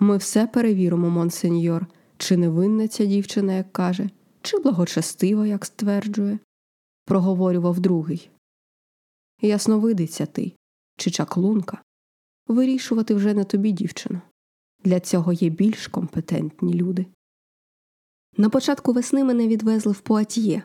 Ми 0.00 0.16
все 0.16 0.46
перевіримо, 0.46 1.10
монсеньор, 1.10 1.86
чи 2.16 2.36
невинна 2.36 2.88
ця 2.88 3.06
дівчина, 3.06 3.52
як 3.52 3.72
каже, 3.72 4.10
чи 4.42 4.58
благочестива, 4.58 5.46
як 5.46 5.64
стверджує, 5.66 6.38
проговорював 7.04 7.80
другий. 7.80 8.30
Ясновидиця 9.42 10.26
ти, 10.26 10.52
чи 10.96 11.10
чаклунка. 11.10 11.82
Вирішувати 12.46 13.14
вже 13.14 13.34
не 13.34 13.44
тобі, 13.44 13.72
дівчино. 13.72 14.22
Для 14.88 15.00
цього 15.00 15.32
є 15.32 15.48
більш 15.48 15.86
компетентні 15.86 16.74
люди. 16.74 17.06
На 18.36 18.50
початку 18.50 18.92
весни 18.92 19.24
мене 19.24 19.48
відвезли 19.48 19.92
в 19.92 20.00
Пуатьє 20.00 20.62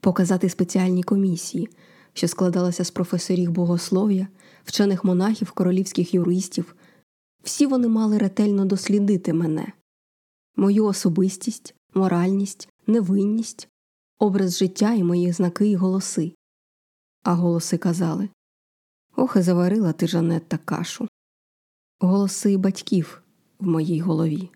показати 0.00 0.48
спеціальні 0.48 1.02
комісії, 1.02 1.68
що 2.12 2.28
складалися 2.28 2.84
з 2.84 2.90
професорів 2.90 3.50
богослов'я, 3.50 4.28
вчених 4.64 5.04
монахів, 5.04 5.50
королівських 5.50 6.14
юристів. 6.14 6.76
Всі 7.42 7.66
вони 7.66 7.88
мали 7.88 8.18
ретельно 8.18 8.64
дослідити 8.64 9.32
мене, 9.32 9.72
мою 10.56 10.84
особистість, 10.84 11.74
моральність, 11.94 12.68
невинність, 12.86 13.68
образ 14.18 14.58
життя 14.58 14.92
і 14.92 15.02
мої 15.02 15.32
знаки 15.32 15.68
і 15.68 15.76
голоси. 15.76 16.34
А 17.22 17.34
голоси 17.34 17.78
казали 17.78 18.28
Ох, 19.16 19.36
і 19.36 19.42
заварила 19.42 19.92
ти 19.92 20.06
Жанетта 20.06 20.58
кашу. 20.58 21.08
Голоси 22.00 22.56
батьків 22.56 23.21
в 23.62 23.66
моїй 23.66 24.00
голові. 24.00 24.50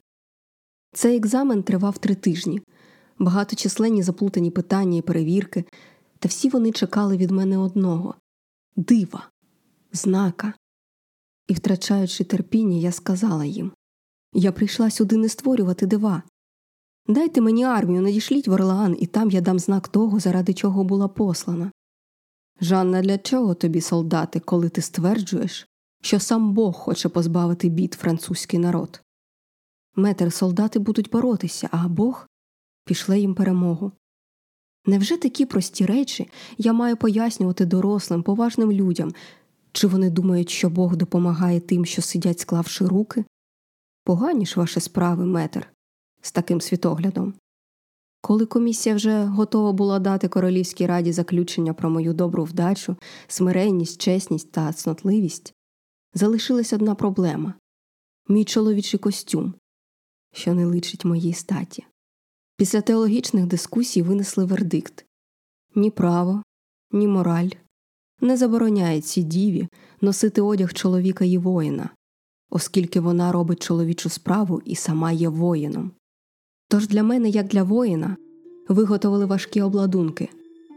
Цей 0.92 1.16
екзамен 1.16 1.62
тривав 1.62 1.98
три 1.98 2.14
тижні, 2.14 2.62
багаточисленні 3.18 4.02
заплутані 4.02 4.50
питання 4.50 4.98
і 4.98 5.02
перевірки, 5.02 5.64
та 6.18 6.28
всі 6.28 6.48
вони 6.48 6.72
чекали 6.72 7.16
від 7.16 7.30
мене 7.30 7.58
одного 7.58 8.14
дива, 8.76 9.28
знака. 9.92 10.52
І, 11.48 11.54
втрачаючи 11.54 12.24
терпіння, 12.24 12.76
я 12.76 12.92
сказала 12.92 13.44
їм 13.44 13.72
я 14.36 14.52
прийшла 14.52 14.90
сюди 14.90 15.16
не 15.16 15.28
створювати 15.28 15.86
дива. 15.86 16.22
Дайте 17.08 17.40
мені 17.40 17.64
армію, 17.64 18.02
надішліть 18.02 18.48
в 18.48 18.52
Орлеан, 18.52 18.96
і 19.00 19.06
там 19.06 19.30
я 19.30 19.40
дам 19.40 19.58
знак 19.58 19.88
того, 19.88 20.20
заради 20.20 20.54
чого 20.54 20.84
була 20.84 21.08
послана. 21.08 21.72
Жанна, 22.60 23.02
для 23.02 23.18
чого 23.18 23.54
тобі, 23.54 23.80
солдати, 23.80 24.40
коли 24.40 24.68
ти 24.68 24.82
стверджуєш, 24.82 25.68
що 26.06 26.20
сам 26.20 26.52
Бог 26.52 26.74
хоче 26.74 27.08
позбавити 27.08 27.68
бід 27.68 27.94
французький 27.94 28.58
народ? 28.58 29.02
Метр 29.96 30.32
солдати 30.32 30.78
будуть 30.78 31.10
боротися, 31.10 31.68
а 31.72 31.88
Бог 31.88 32.26
пішле 32.84 33.18
їм 33.18 33.34
перемогу. 33.34 33.92
Невже 34.86 35.16
такі 35.16 35.46
прості 35.46 35.86
речі 35.86 36.30
я 36.58 36.72
маю 36.72 36.96
пояснювати 36.96 37.64
дорослим, 37.64 38.22
поважним 38.22 38.72
людям, 38.72 39.12
чи 39.72 39.86
вони 39.86 40.10
думають, 40.10 40.50
що 40.50 40.70
Бог 40.70 40.96
допомагає 40.96 41.60
тим, 41.60 41.84
що 41.84 42.02
сидять, 42.02 42.40
склавши 42.40 42.86
руки? 42.86 43.24
Погані 44.04 44.46
ж 44.46 44.60
ваші 44.60 44.80
справи, 44.80 45.26
метр, 45.26 45.68
з 46.22 46.32
таким 46.32 46.60
світоглядом. 46.60 47.34
Коли 48.20 48.46
комісія 48.46 48.94
вже 48.94 49.24
готова 49.24 49.72
була 49.72 49.98
дати 49.98 50.28
королівській 50.28 50.86
раді 50.86 51.12
заключення 51.12 51.74
про 51.74 51.90
мою 51.90 52.12
добру 52.12 52.44
вдачу, 52.44 52.96
смиренність, 53.26 54.00
чесність 54.00 54.52
та 54.52 54.72
цнотливість, 54.72 55.55
залишилась 56.16 56.72
одна 56.72 56.94
проблема 56.94 57.54
мій 58.28 58.44
чоловічий 58.44 59.00
костюм, 59.00 59.54
що 60.32 60.54
не 60.54 60.66
личить 60.66 61.04
моїй 61.04 61.32
статі. 61.32 61.84
Після 62.56 62.80
теологічних 62.80 63.46
дискусій 63.46 64.02
винесли 64.02 64.44
вердикт 64.44 65.06
ні 65.74 65.90
право, 65.90 66.42
ні 66.92 67.08
мораль 67.08 67.48
не 68.20 68.36
забороняє 68.36 69.00
цій 69.00 69.22
діві 69.22 69.68
носити 70.00 70.40
одяг 70.40 70.72
чоловіка 70.72 71.24
і 71.24 71.38
воїна, 71.38 71.90
оскільки 72.50 73.00
вона 73.00 73.32
робить 73.32 73.62
чоловічу 73.62 74.08
справу 74.08 74.62
і 74.64 74.74
сама 74.74 75.12
є 75.12 75.28
воїном. 75.28 75.90
Тож 76.68 76.88
для 76.88 77.02
мене, 77.02 77.28
як 77.28 77.46
для 77.46 77.62
воїна, 77.62 78.16
виготовили 78.68 79.26
важкі 79.26 79.62
обладунки, 79.62 80.28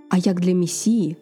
а 0.09 0.17
як 0.17 0.39
для 0.39 0.51
місії 0.51 1.15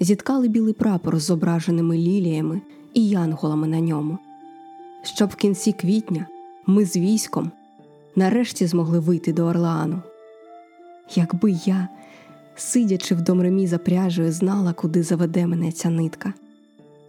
зіткали 0.00 0.48
білий 0.48 0.74
прапор 0.74 1.18
з 1.18 1.22
зображеними 1.22 1.98
ліліями 1.98 2.62
і 2.94 3.08
янголами 3.08 3.66
на 3.66 3.80
ньому, 3.80 4.18
щоб 5.02 5.28
в 5.28 5.34
кінці 5.34 5.72
квітня 5.72 6.26
ми 6.66 6.84
з 6.84 6.96
військом 6.96 7.50
нарешті 8.16 8.66
змогли 8.66 8.98
вийти 8.98 9.32
до 9.32 9.44
Орлеану. 9.44 10.02
Якби 11.14 11.50
я, 11.50 11.88
сидячи 12.56 13.14
в 13.14 13.22
домремі 13.22 13.66
за 13.66 13.78
пряжею, 13.78 14.32
знала, 14.32 14.72
куди 14.72 15.02
заведе 15.02 15.46
мене 15.46 15.72
ця 15.72 15.90
нитка, 15.90 16.32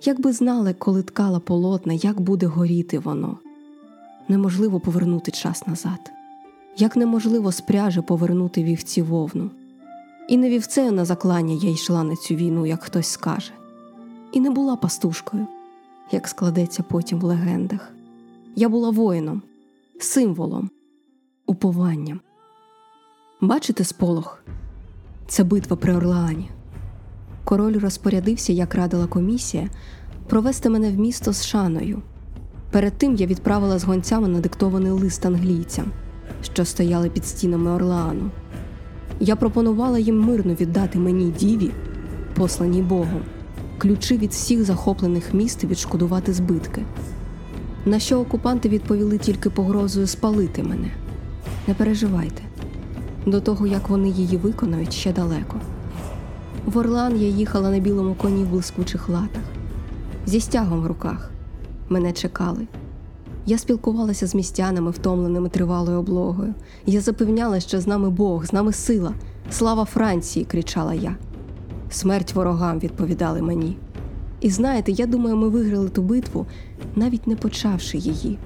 якби 0.04 0.34
знала, 0.34 0.74
коли 0.74 1.04
ткала 1.04 1.40
полотна, 1.40 1.94
як 1.94 2.22
буде 2.22 2.46
горіти 2.46 3.00
воно, 3.00 3.38
неможливо 4.28 4.80
повернути 4.80 5.32
час 5.32 5.68
назад. 5.68 6.12
Як 6.78 6.96
неможливо 6.96 7.52
з 7.52 7.62
пряжі 7.62 8.02
повернути 8.02 8.64
вівці 8.64 9.02
вовну. 9.02 9.50
І 10.28 10.38
не 10.38 10.50
вівцею 10.50 10.92
на 10.92 11.06
заклання 11.06 11.60
я 11.62 11.70
йшла 11.70 12.04
на 12.04 12.16
цю 12.16 12.36
війну, 12.36 12.66
як 12.66 12.84
хтось 12.84 13.08
скаже, 13.08 13.52
і 14.32 14.40
не 14.40 14.50
була 14.50 14.76
пастушкою, 14.76 15.48
як 16.14 16.28
складеться 16.28 16.84
потім 16.84 17.20
в 17.20 17.24
легендах. 17.24 17.92
Я 18.56 18.70
була 18.70 18.90
воїном, 18.90 19.42
символом, 20.00 20.70
упованням. 21.46 22.20
Бачите 23.42 23.84
сполох? 23.84 24.44
Це 25.28 25.44
битва 25.44 25.78
при 25.78 25.96
Орлеані. 25.96 26.50
Король 27.44 27.80
розпорядився, 27.80 28.54
як 28.54 28.76
радила 28.76 29.08
комісія, 29.08 29.70
провести 30.28 30.70
мене 30.70 30.92
в 30.92 31.00
місто 31.00 31.34
з 31.34 31.46
шаною. 31.46 32.02
Перед 32.72 32.94
тим 32.94 33.16
я 33.16 33.26
відправила 33.26 33.80
з 33.80 33.84
гонцями 33.84 34.28
надиктований 34.28 34.92
лист 34.92 35.26
англійцям 35.26 35.92
що 36.44 36.66
стояли 36.66 37.10
під 37.10 37.26
стінами 37.26 37.72
Орлеану. 37.72 38.30
Я 39.20 39.36
пропонувала 39.36 40.00
їм 40.00 40.22
мирно 40.22 40.54
віддати 40.54 41.00
мені 41.00 41.32
діві, 41.40 41.72
посланій 42.34 42.82
Богом, 42.82 43.22
ключі 43.82 44.18
від 44.18 44.32
всіх 44.32 44.64
захоплених 44.64 45.34
міст 45.34 45.64
відшкодувати 45.64 46.34
збитки. 46.34 46.84
На 47.86 48.00
що 48.00 48.20
окупанти 48.20 48.70
відповіли 48.70 49.18
тільки 49.18 49.50
погрозою 49.50 50.08
спалити 50.08 50.64
мене. 50.64 50.92
Не 51.68 51.74
переживайте, 51.74 52.42
до 53.26 53.42
того 53.42 53.68
як 53.68 53.90
вони 53.90 54.10
її 54.10 54.38
виконають 54.38 54.94
ще 54.94 55.14
далеко. 55.14 55.56
В 56.66 56.78
Орлан 56.78 57.22
я 57.22 57.28
їхала 57.28 57.70
на 57.70 57.80
білому 57.80 58.16
коні 58.16 58.44
в 58.44 58.50
блискучих 58.50 59.10
латах, 59.10 59.44
зі 60.26 60.40
стягом 60.42 60.82
в 60.82 60.88
руках. 60.88 61.32
Мене 61.90 62.12
чекали. 62.12 62.68
Я 63.46 63.58
спілкувалася 63.58 64.28
з 64.28 64.36
містянами, 64.36 64.92
втомленими 64.92 65.50
тривалою 65.50 66.00
облогою. 66.00 66.54
Я 66.86 67.02
запевняла, 67.02 67.60
що 67.60 67.82
з 67.82 67.88
нами 67.88 68.10
Бог, 68.10 68.46
з 68.46 68.54
нами 68.54 68.74
сила. 68.74 69.14
Слава 69.52 69.86
Франції! 69.86 70.46
кричала 70.46 70.94
я. 70.94 71.16
Смерть 71.92 72.34
ворогам 72.34 72.80
відповідали 72.80 73.42
мені. 73.42 73.78
І 74.42 74.50
знаєте, 74.50 74.92
я 74.92 75.06
думаю, 75.06 75.36
ми 75.36 75.50
виграли 75.50 75.90
ту 75.90 76.02
битву, 76.02 76.46
навіть 76.96 77.28
не 77.28 77.36
почавши 77.36 77.98
її. 77.98 78.38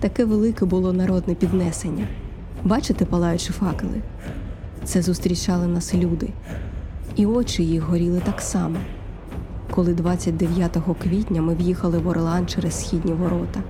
Таке 0.00 0.24
велике 0.24 0.64
було 0.64 0.92
народне 0.92 1.34
піднесення. 1.34 2.06
Бачите, 2.64 3.04
палаючи 3.04 3.52
факели? 3.52 4.02
Це 4.84 5.02
зустрічали 5.02 5.66
нас 5.66 5.94
люди, 5.94 6.28
і 7.16 7.26
очі 7.26 7.64
їх 7.64 7.82
горіли 7.82 8.20
так 8.24 8.40
само. 8.40 8.76
Коли 9.70 9.94
29 9.94 10.78
квітня 11.02 11.42
ми 11.42 11.54
в'їхали 11.54 11.98
в 11.98 12.08
Орлан 12.08 12.46
через 12.46 12.80
східні 12.80 13.12
ворота. 13.12 13.60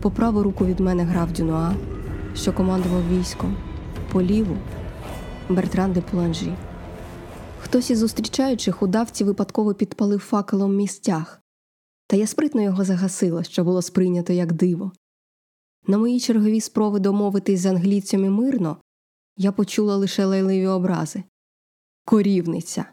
По 0.00 0.10
праву 0.10 0.42
руку 0.42 0.66
від 0.66 0.80
мене 0.80 1.04
грав 1.04 1.32
Дюнуа, 1.32 1.72
що 2.34 2.52
командував 2.52 3.02
військом, 3.10 3.56
по 4.12 4.22
ліву 4.22 4.56
Бертран 5.48 5.92
де 5.92 6.00
Пуланжі. 6.00 6.52
Хтось 7.60 7.90
із 7.90 7.98
зустрічаючих 7.98 8.82
удавці 8.82 9.24
випадково 9.24 9.74
підпалив 9.74 10.20
факелом 10.20 10.76
містях, 10.76 11.42
та 12.06 12.16
я 12.16 12.26
спритно 12.26 12.62
його 12.62 12.84
загасила, 12.84 13.44
що 13.44 13.64
було 13.64 13.82
сприйнято 13.82 14.32
як 14.32 14.52
диво. 14.52 14.92
На 15.86 15.98
моїй 15.98 16.20
черговій 16.20 16.60
спроби 16.60 16.98
домовитись 16.98 17.60
з 17.60 17.66
англійцями 17.66 18.30
мирно 18.30 18.76
я 19.36 19.52
почула 19.52 19.96
лише 19.96 20.24
лайливі 20.24 20.66
образи 20.66 21.22
корівниця. 22.04 22.84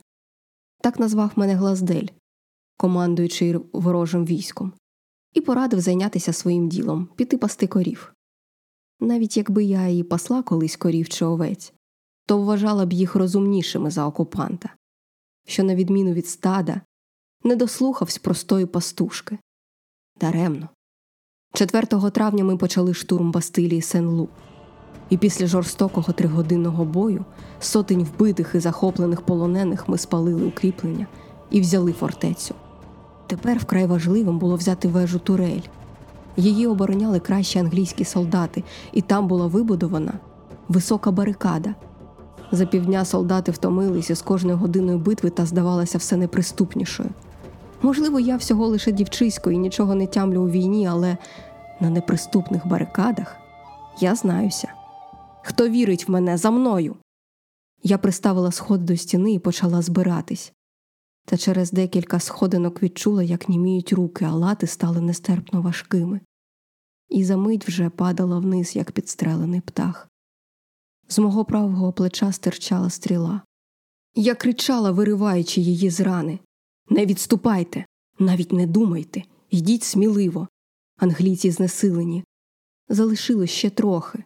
Так 0.82 1.00
назвав 1.00 1.32
мене 1.36 1.56
Глаздель, 1.56 2.08
командуючий 2.78 3.56
ворожим 3.74 4.26
військом 4.26 4.74
і 5.34 5.42
порадив 5.42 5.80
зайнятися 5.80 6.34
своїм 6.34 6.70
ділом, 6.70 7.10
піти 7.16 7.38
пасти 7.38 7.68
корів. 7.68 8.14
Навіть 9.00 9.38
якби 9.38 9.64
я 9.64 9.88
і 9.88 10.04
пасла 10.04 10.44
колись 10.44 10.76
корів 10.76 11.10
чи 11.10 11.26
овець, 11.26 11.74
то 12.26 12.42
вважала 12.42 12.86
б 12.86 12.94
їх 12.94 13.16
розумнішими 13.16 13.92
за 13.92 14.06
окупанта, 14.06 14.70
що, 15.48 15.64
на 15.64 15.76
відміну 15.76 16.14
від 16.14 16.28
стада, 16.28 16.82
не 17.44 17.56
дослухався 17.56 18.20
простої 18.24 18.66
пастушки. 18.66 19.38
Даремно. 20.22 20.70
4 21.54 22.12
травня 22.12 22.44
ми 22.44 22.58
почали 22.58 22.94
штурм 22.94 23.32
Бастилії 23.32 23.82
Сен-Лу, 23.82 24.28
і 25.10 25.18
після 25.18 25.48
жорстокого 25.48 26.14
тригодинного 26.14 26.86
бою 26.86 27.26
сотень 27.60 28.04
вбитих 28.04 28.52
і 28.56 28.60
захоплених 28.60 29.22
полонених 29.22 29.90
ми 29.90 29.98
спалили 29.98 30.44
укріплення 30.44 31.08
і 31.52 31.62
взяли 31.62 31.94
фортецю. 31.94 32.56
Тепер 33.28 33.58
вкрай 33.58 33.86
важливим 33.86 34.40
було 34.40 34.56
взяти 34.56 34.88
вежу 34.88 35.20
турель. 35.20 35.62
Її 36.38 36.68
обороняли 36.68 37.20
кращі 37.20 37.60
англійські 37.60 38.06
солдати, 38.06 38.64
і 38.94 39.02
там 39.02 39.28
була 39.28 39.48
вибудована 39.48 40.14
висока 40.68 41.12
барикада. 41.12 41.76
За 42.56 42.66
півдня 42.66 43.06
солдати 43.06 43.52
втомилися 43.52 44.16
з 44.16 44.22
кожною 44.22 44.58
годиною 44.58 45.00
битви 45.00 45.30
та 45.30 45.46
здавалася 45.46 45.98
все 45.98 46.18
неприступнішою. 46.18 47.10
Можливо, 47.82 48.20
я 48.20 48.38
всього 48.38 48.68
лише 48.68 48.92
дівчисько 48.92 49.52
і 49.52 49.58
нічого 49.58 49.96
не 49.96 50.08
тямлю 50.08 50.42
у 50.42 50.50
війні, 50.50 50.88
але 50.88 51.18
на 51.80 51.90
неприступних 51.90 52.68
барикадах 52.68 53.36
я 54.00 54.16
знаюся. 54.16 54.74
Хто 55.44 55.70
вірить 55.70 56.08
в 56.08 56.12
мене 56.12 56.38
за 56.38 56.52
мною? 56.52 56.96
Я 57.84 57.98
приставила 57.98 58.52
сход 58.52 58.86
до 58.86 58.98
стіни 58.98 59.34
і 59.34 59.40
почала 59.40 59.82
збиратись 59.82 60.54
та 61.26 61.38
через 61.38 61.72
декілька 61.72 62.20
сходинок 62.20 62.84
відчула, 62.84 63.24
як 63.24 63.50
німіють 63.50 63.94
руки, 63.94 64.26
а 64.26 64.32
лати 64.32 64.68
стали 64.68 65.02
нестерпно 65.02 65.62
важкими, 65.62 66.22
і 67.10 67.24
за 67.24 67.38
мить 67.38 67.68
вже 67.68 67.90
падала 67.90 68.40
вниз, 68.40 68.76
як 68.76 68.92
підстрелений 68.92 69.62
птах. 69.62 70.10
З 71.08 71.20
мого 71.20 71.46
правого 71.46 71.94
плеча 71.94 72.32
стирчала 72.32 72.90
стріла. 72.90 73.42
Я 74.16 74.36
кричала, 74.36 74.92
вириваючи 74.92 75.62
її 75.62 75.90
з 75.90 76.00
рани 76.00 76.40
Не 76.90 77.06
відступайте, 77.06 77.86
навіть 78.20 78.52
не 78.52 78.68
думайте, 78.68 79.24
йдіть 79.50 79.84
сміливо. 79.84 80.48
Англійці 80.98 81.52
знесилені. 81.52 82.24
Залишилось 82.90 83.50
ще 83.50 83.70
трохи. 83.70 84.24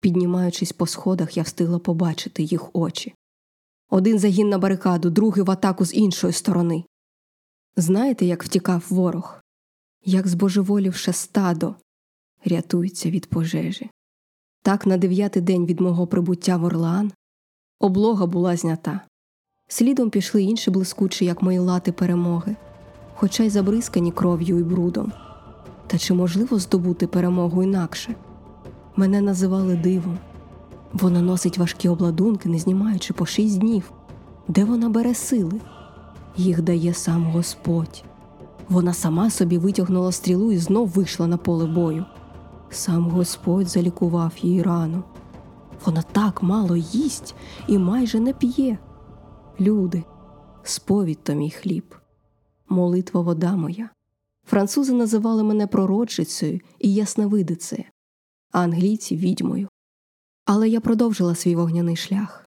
Піднімаючись 0.00 0.72
по 0.72 0.86
сходах, 0.86 1.36
я 1.36 1.42
встигла 1.42 1.78
побачити 1.78 2.42
їх 2.42 2.76
очі. 2.76 3.14
Один 3.90 4.18
загін 4.18 4.48
на 4.48 4.58
барикаду, 4.58 5.10
другий 5.10 5.44
в 5.44 5.50
атаку 5.50 5.84
з 5.84 5.94
іншої 5.94 6.32
сторони. 6.32 6.84
Знаєте, 7.76 8.26
як 8.26 8.44
втікав 8.44 8.86
ворог, 8.90 9.40
як 10.04 10.28
збожеволівше 10.28 11.12
стадо 11.12 11.74
рятується 12.44 13.10
від 13.10 13.26
пожежі. 13.26 13.90
Так 14.62 14.86
на 14.86 14.96
дев'ятий 14.96 15.42
день 15.42 15.66
від 15.66 15.80
мого 15.80 16.06
прибуття 16.06 16.56
в 16.56 16.64
Орлеан 16.64 17.12
облога 17.78 18.26
була 18.26 18.56
знята. 18.56 19.00
Слідом 19.68 20.10
пішли 20.10 20.42
інші 20.42 20.70
блискучі, 20.70 21.24
як 21.24 21.42
мої 21.42 21.58
лати 21.58 21.92
перемоги, 21.92 22.56
хоча 23.14 23.42
й 23.42 23.50
забризкані 23.50 24.12
кров'ю 24.12 24.58
і 24.58 24.62
брудом. 24.62 25.12
Та 25.86 25.98
чи 25.98 26.14
можливо 26.14 26.58
здобути 26.58 27.06
перемогу 27.06 27.62
інакше? 27.62 28.14
Мене 28.96 29.20
називали 29.20 29.76
дивом. 29.76 30.18
Вона 30.92 31.22
носить 31.22 31.58
важкі 31.58 31.88
обладунки, 31.88 32.48
не 32.48 32.58
знімаючи 32.58 33.12
по 33.12 33.26
шість 33.26 33.58
днів. 33.58 33.92
Де 34.48 34.64
вона 34.64 34.88
бере 34.88 35.14
сили? 35.14 35.60
Їх 36.36 36.62
дає 36.62 36.94
сам 36.94 37.24
Господь. 37.24 38.04
Вона 38.68 38.94
сама 38.94 39.30
собі 39.30 39.58
витягнула 39.58 40.12
стрілу 40.12 40.52
і 40.52 40.58
знов 40.58 40.88
вийшла 40.88 41.26
на 41.26 41.36
поле 41.36 41.66
бою. 41.66 42.04
Сам 42.70 43.10
Господь 43.10 43.68
залікував 43.68 44.32
її 44.42 44.62
рану. 44.62 45.02
Вона 45.84 46.02
так 46.02 46.42
мало 46.42 46.76
їсть 46.76 47.34
і 47.68 47.78
майже 47.78 48.20
не 48.20 48.32
п'є. 48.32 48.78
Люди, 49.60 50.04
сповідь 50.62 51.22
то 51.22 51.34
мій 51.34 51.50
хліб, 51.50 51.94
молитва 52.68 53.20
вода 53.20 53.56
моя. 53.56 53.90
Французи 54.46 54.92
називали 54.92 55.42
мене 55.42 55.66
пророчицею 55.66 56.60
і 56.78 56.94
ясновидицею, 56.94 57.84
а 58.52 58.60
англійці 58.60 59.16
відьмою. 59.16 59.68
Але 60.44 60.68
я 60.68 60.80
продовжила 60.80 61.34
свій 61.34 61.56
вогняний 61.56 61.96
шлях 61.96 62.46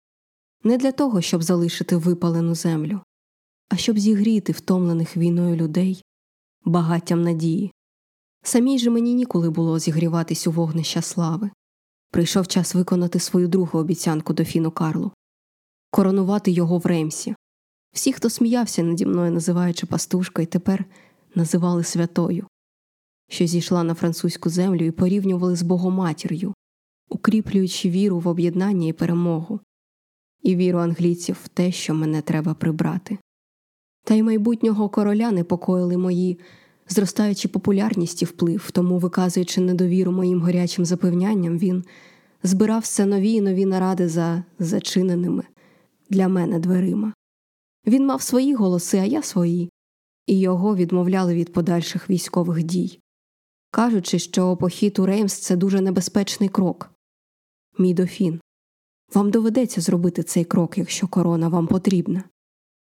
не 0.64 0.78
для 0.78 0.92
того, 0.92 1.22
щоб 1.22 1.44
залишити 1.44 1.96
випалену 1.96 2.56
землю, 2.56 3.02
а 3.70 3.76
щоб 3.78 4.00
зігріти 4.00 4.52
втомлених 4.52 5.18
війною 5.18 5.56
людей 5.56 6.04
багаттям 6.66 7.22
надії. 7.22 7.72
Самій 8.44 8.80
же 8.80 8.90
мені 8.90 9.14
ніколи 9.14 9.50
було 9.50 9.80
зігріватись 9.80 10.48
у 10.48 10.52
вогнища 10.52 11.02
слави. 11.02 11.50
Прийшов 12.12 12.48
час 12.48 12.76
виконати 12.76 13.20
свою 13.20 13.48
другу 13.48 13.80
обіцянку 13.80 14.34
до 14.34 14.46
Фіну 14.46 14.72
Карлу 14.72 15.12
коронувати 15.94 16.52
його 16.52 16.78
в 16.78 16.86
Ремсі. 16.86 17.36
Всі, 17.94 18.14
хто 18.14 18.30
сміявся 18.30 18.84
наді 18.84 19.06
мною, 19.06 19.32
називаючи 19.32 19.86
пастушкою, 19.86 20.48
тепер 20.48 20.86
називали 21.36 21.84
святою, 21.84 22.48
що 23.30 23.48
зійшла 23.48 23.84
на 23.84 23.94
французьку 23.94 24.50
землю 24.50 24.86
і 24.86 24.92
порівнювали 24.92 25.56
з 25.56 25.62
Богоматір'ю, 25.62 26.54
укріплюючи 27.10 27.90
віру 27.90 28.20
в 28.20 28.28
об'єднання 28.28 28.88
і 28.88 28.94
перемогу, 28.94 29.60
і 30.42 30.56
віру 30.56 30.80
англійців 30.80 31.38
в 31.44 31.48
те, 31.48 31.72
що 31.72 31.94
мене 31.94 32.22
треба 32.22 32.54
прибрати. 32.54 33.18
Та 34.04 34.14
й 34.14 34.24
майбутнього 34.24 34.90
короля 34.90 35.32
непокоїли 35.32 35.98
мої 35.98 36.40
зростаючи 36.90 37.48
популярність 37.48 38.22
і 38.22 38.26
вплив, 38.26 38.72
тому, 38.72 38.98
виказуючи 39.00 39.62
недовіру 39.62 40.12
моїм 40.12 40.42
горячим 40.42 40.86
запевнянням, 40.86 41.58
він 41.58 41.84
збирав 42.44 42.82
все 42.82 43.06
нові 43.06 43.32
й 43.32 43.42
нові 43.42 43.66
наради 43.66 44.10
за 44.10 44.44
зачиненими 44.60 45.44
для 46.10 46.28
мене 46.28 46.60
дверима. 46.60 47.14
Він 47.88 48.06
мав 48.06 48.22
свої 48.22 48.56
голоси, 48.56 48.98
а 48.98 49.06
я 49.06 49.24
свої, 49.24 49.70
і 50.28 50.40
його 50.40 50.76
відмовляли 50.76 51.36
від 51.36 51.54
подальших 51.54 52.10
військових 52.10 52.64
дій, 52.64 53.00
кажучи, 53.72 54.20
що 54.20 54.58
похід 54.58 55.00
у 55.00 55.06
Реймс 55.06 55.34
це 55.34 55.56
дуже 55.56 55.82
небезпечний 55.82 56.50
крок. 56.50 56.92
Мій 57.78 57.94
дофін, 57.94 58.40
вам 59.14 59.32
доведеться 59.32 59.82
зробити 59.82 60.24
цей 60.24 60.46
крок, 60.46 60.78
якщо 60.78 61.08
корона 61.08 61.48
вам 61.48 61.68
потрібна, 61.68 62.24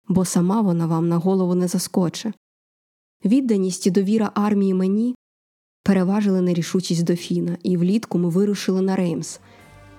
бо 0.08 0.26
сама 0.26 0.62
вона 0.62 0.86
вам 0.86 1.08
на 1.08 1.18
голову 1.18 1.56
не 1.56 1.68
заскоче. 1.68 2.34
Відданість 3.26 3.88
і 3.88 3.92
довіра 3.92 4.32
армії 4.34 4.74
мені 4.74 5.16
переважили 5.84 6.42
нерішучість 6.42 7.04
дофіна, 7.04 7.58
і 7.64 7.78
влітку 7.78 8.18
ми 8.18 8.30
вирушили 8.30 8.82
на 8.82 8.96
Реймс. 8.96 9.40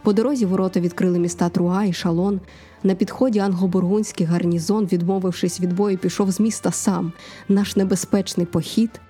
По 0.03 0.13
дорозі 0.13 0.47
ворота 0.47 0.81
відкрили 0.81 1.19
міста 1.19 1.49
Труа 1.49 1.85
і 1.85 1.93
Шалон. 1.93 2.41
На 2.83 2.95
підході 2.95 3.39
англо-бургунський 3.39 4.27
гарнізон, 4.27 4.87
відмовившись 4.87 5.61
від 5.61 5.73
бою, 5.73 5.99
пішов 5.99 6.31
з 6.31 6.41
міста 6.41 6.71
сам. 6.71 7.13
Наш 7.49 7.77
небезпечний 7.77 8.47
похід 8.47 9.01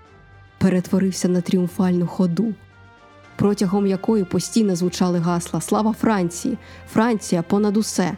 перетворився 0.58 1.28
на 1.28 1.40
тріумфальну 1.40 2.06
ходу, 2.06 2.54
протягом 3.36 3.86
якої 3.86 4.24
постійно 4.24 4.76
звучали 4.76 5.18
гасла 5.18 5.60
Слава 5.60 5.92
Франції! 5.92 6.58
Франція 6.88 7.42
понад 7.42 7.76
усе. 7.76 8.16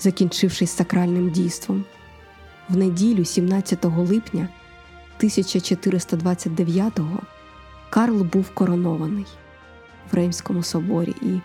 Закінчившись 0.00 0.70
сакральним 0.70 1.30
дійством. 1.30 1.84
В 2.68 2.76
неділю, 2.76 3.24
17 3.24 3.84
липня 3.84 4.48
1429-го, 5.20 7.20
Карл 7.90 8.22
був 8.22 8.54
коронований 8.54 9.26
в 10.12 10.14
Реймському 10.14 10.62
соборі 10.62 11.14
і 11.22 11.40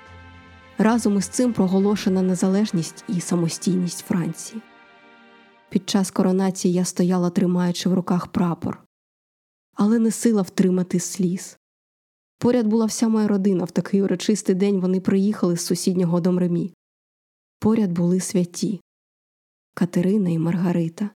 разом 0.77 1.17
із 1.17 1.27
цим 1.27 1.53
проголошена 1.53 2.21
незалежність 2.21 3.03
і 3.07 3.21
самостійність 3.21 4.05
Франції. 4.05 4.61
Під 5.69 5.89
час 5.89 6.11
коронації 6.11 6.73
я 6.73 6.85
стояла, 6.85 7.29
тримаючи 7.29 7.89
в 7.89 7.93
руках 7.93 8.27
прапор, 8.27 8.83
але 9.73 9.99
не 9.99 10.11
сила 10.11 10.41
втримати 10.41 10.99
сліз. 10.99 11.57
Поряд 12.37 12.67
була 12.67 12.85
вся 12.85 13.07
моя 13.07 13.27
родина 13.27 13.63
в 13.63 13.71
такий 13.71 14.01
урочистий 14.01 14.55
день 14.55 14.79
вони 14.79 14.99
приїхали 14.99 15.57
з 15.57 15.65
сусіднього 15.65 16.21
домремі. 16.21 16.73
Поряд 17.59 17.91
були 17.91 18.19
святі 18.19 18.81
Катерина 19.73 20.29
і 20.29 20.39
Маргарита. 20.39 21.09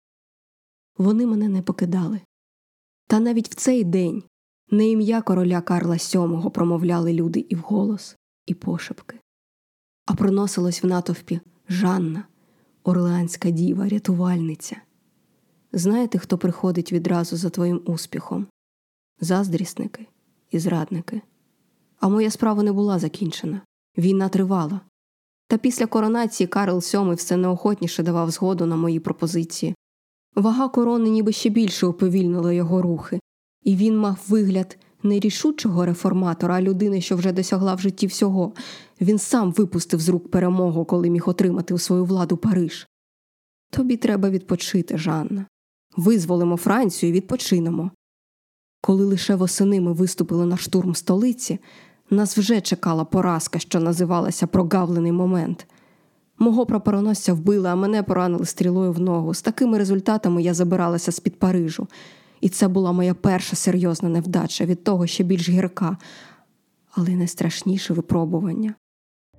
Вони 0.99 1.27
мене 1.27 1.49
не 1.49 1.63
покидали. 1.63 2.21
Та 3.07 3.21
навіть 3.21 3.49
в 3.49 3.55
цей 3.55 3.85
день 3.85 4.23
не 4.71 4.89
ім'я 4.89 5.23
короля 5.23 5.61
Карла 5.61 5.95
VII 5.95 6.51
промовляли 6.51 7.13
люди 7.13 7.47
і 7.49 7.55
вголос, 7.55 8.17
і 8.47 8.55
пошепки, 8.55 9.21
а 10.07 10.15
проносилось 10.15 10.83
в 10.83 10.87
натовпі 10.87 11.41
Жанна, 11.69 12.25
орлеанська 12.85 13.51
діва, 13.51 13.89
рятувальниця. 13.89 14.77
Знаєте, 15.73 16.19
хто 16.19 16.39
приходить 16.39 16.93
відразу 16.93 17.37
за 17.37 17.51
твоїм 17.51 17.83
успіхом? 17.87 18.47
Заздрісники 19.21 20.07
і 20.51 20.59
зрадники. 20.59 21.23
А 22.01 22.09
моя 22.09 22.31
справа 22.31 22.63
не 22.63 22.73
була 22.73 22.99
закінчена. 22.99 23.61
Війна 23.99 24.29
тривала. 24.29 24.81
Та 25.49 25.59
після 25.59 25.87
коронації 25.87 26.47
Карл 26.47 26.77
VII 26.77 27.15
все 27.15 27.37
неохотніше 27.37 28.03
давав 28.03 28.31
згоду 28.31 28.67
на 28.67 28.77
мої 28.77 29.01
пропозиції. 29.01 29.75
Вага 30.37 30.69
корони 30.69 31.11
ніби 31.11 31.33
ще 31.33 31.49
більше 31.49 31.87
уповільнила 31.87 32.53
його 32.53 32.83
рухи, 32.83 33.21
і 33.63 33.77
він 33.77 33.99
мав 33.99 34.19
вигляд 34.29 34.79
не 35.03 35.19
рішучого 35.19 35.87
реформатора, 35.87 36.55
а 36.55 36.63
людини, 36.63 37.01
що 37.01 37.17
вже 37.17 37.33
досягла 37.33 37.75
в 37.75 37.81
житті 37.81 38.07
всього. 38.07 38.53
Він 39.01 39.19
сам 39.19 39.53
випустив 39.53 40.01
з 40.01 40.09
рук 40.09 40.31
перемогу, 40.31 40.85
коли 40.85 41.11
міг 41.11 41.29
отримати 41.29 41.75
у 41.75 41.79
свою 41.79 42.05
владу 42.05 42.37
Париж. 42.37 42.89
Тобі 43.71 43.97
треба 43.97 44.31
відпочити, 44.31 44.99
Жанна. 44.99 45.47
Визволимо 45.97 46.57
Францію 46.57 47.11
і 47.11 47.13
відпочинемо. 47.13 47.91
Коли 48.81 49.05
лише 49.05 49.35
восени 49.35 49.81
ми 49.81 49.93
виступили 49.93 50.47
на 50.47 50.57
штурм 50.57 50.95
столиці, 50.95 51.59
нас 52.11 52.39
вже 52.39 52.61
чекала 52.61 53.05
поразка, 53.05 53.59
що 53.59 53.81
називалася 53.81 54.47
прогавлений 54.47 55.13
момент. 55.13 55.67
Мого 56.39 56.67
прапороносця 56.67 57.35
вбили, 57.35 57.69
а 57.69 57.75
мене 57.75 58.03
поранили 58.03 58.47
стрілою 58.47 58.93
в 58.93 59.01
ногу. 59.01 59.35
З 59.35 59.43
такими 59.43 59.79
результатами 59.79 60.43
я 60.43 60.55
забиралася 60.55 61.13
з 61.13 61.21
під 61.21 61.39
Парижу. 61.39 61.89
І 62.41 62.49
це 62.49 62.69
була 62.69 62.93
моя 62.93 63.15
перша 63.15 63.57
серйозна 63.57 64.09
невдача 64.09 64.65
від 64.65 64.85
того 64.85 65.07
ще 65.07 65.25
більш 65.25 65.49
гірка, 65.49 65.97
але 66.91 67.11
найстрашніше 67.11 67.95
випробування 67.95 68.75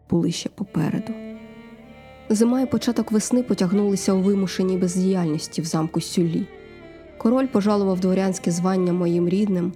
були 0.10 0.32
ще 0.32 0.50
попереду. 0.50 1.14
Зима 2.30 2.62
і 2.62 2.66
початок 2.72 3.12
весни 3.12 3.44
потягнулися 3.44 4.14
у 4.14 4.22
вимушеній 4.22 4.78
бездіяльності 4.78 5.62
в 5.62 5.66
замку 5.66 6.02
Сюлі. 6.02 6.48
Король 7.18 7.48
пожалував 7.48 8.00
дворянське 8.00 8.52
звання 8.52 8.94
моїм 8.94 9.30
рідним, 9.30 9.74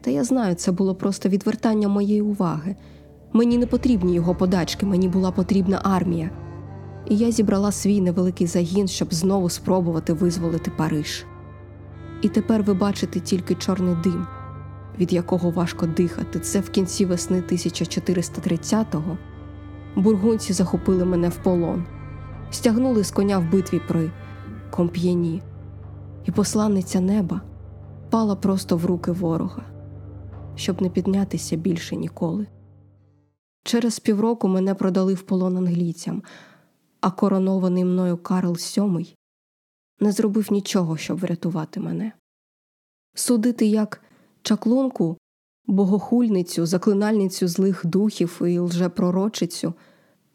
та 0.00 0.10
я 0.10 0.24
знаю, 0.24 0.54
це 0.54 0.72
було 0.72 0.94
просто 0.94 1.28
відвертання 1.28 1.88
моєї 1.88 2.22
уваги. 2.22 2.76
Мені 3.32 3.58
не 3.58 3.66
потрібні 3.66 4.14
його 4.14 4.34
подачки, 4.34 4.86
мені 4.86 5.08
була 5.08 5.30
потрібна 5.30 5.80
армія. 5.84 6.30
І 7.08 7.16
я 7.16 7.30
зібрала 7.30 7.72
свій 7.72 8.00
невеликий 8.00 8.46
загін, 8.46 8.88
щоб 8.88 9.14
знову 9.14 9.48
спробувати 9.50 10.12
визволити 10.12 10.70
Париж. 10.70 11.26
І 12.22 12.28
тепер 12.28 12.62
ви 12.62 12.74
бачите 12.74 13.20
тільки 13.20 13.54
чорний 13.54 13.96
дим, 14.04 14.26
від 14.98 15.12
якого 15.12 15.50
важко 15.50 15.86
дихати. 15.86 16.40
Це 16.40 16.60
в 16.60 16.70
кінці 16.70 17.04
весни 17.04 17.40
1430-го 17.40 19.18
бургунці 19.96 20.52
захопили 20.52 21.04
мене 21.04 21.28
в 21.28 21.36
полон, 21.36 21.84
стягнули 22.50 23.04
з 23.04 23.10
коня 23.10 23.38
в 23.38 23.50
битві 23.50 23.80
при 23.88 24.10
Комп'єні, 24.70 25.42
і 26.24 26.30
посланниця 26.30 27.00
неба 27.00 27.40
пала 28.10 28.36
просто 28.36 28.76
в 28.76 28.86
руки 28.86 29.12
ворога, 29.12 29.62
щоб 30.54 30.82
не 30.82 30.88
піднятися 30.88 31.56
більше 31.56 31.96
ніколи. 31.96 32.46
Через 33.64 33.98
півроку 33.98 34.48
мене 34.48 34.74
продали 34.74 35.14
в 35.14 35.22
полон 35.22 35.56
англійцям, 35.56 36.22
а 37.04 37.10
коронований 37.10 37.84
мною 37.84 38.16
Карл 38.16 38.52
VII 38.52 39.14
не 40.00 40.12
зробив 40.12 40.52
нічого, 40.52 40.96
щоб 40.96 41.18
врятувати 41.18 41.80
мене. 41.80 42.12
Судити 43.14 43.66
як 43.66 44.02
чаклунку, 44.42 45.18
богохульницю, 45.66 46.66
заклинальницю 46.66 47.48
злих 47.48 47.86
духів 47.86 48.40
і 48.42 48.58
лжепророчицю 48.58 49.74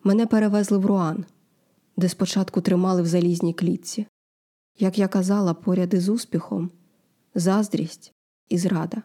мене 0.03 0.27
перевезли 0.27 0.77
в 0.77 0.85
Руан, 0.85 1.25
де 1.97 2.09
спочатку 2.09 2.61
тримали 2.61 3.01
в 3.01 3.05
залізній 3.05 3.53
клітці. 3.53 4.07
Як 4.79 4.99
я 4.99 5.07
казала, 5.07 5.53
поряд 5.53 5.93
із 5.93 6.09
успіхом, 6.09 6.71
заздрість 7.35 8.13
і 8.49 8.57
зрада, 8.57 9.03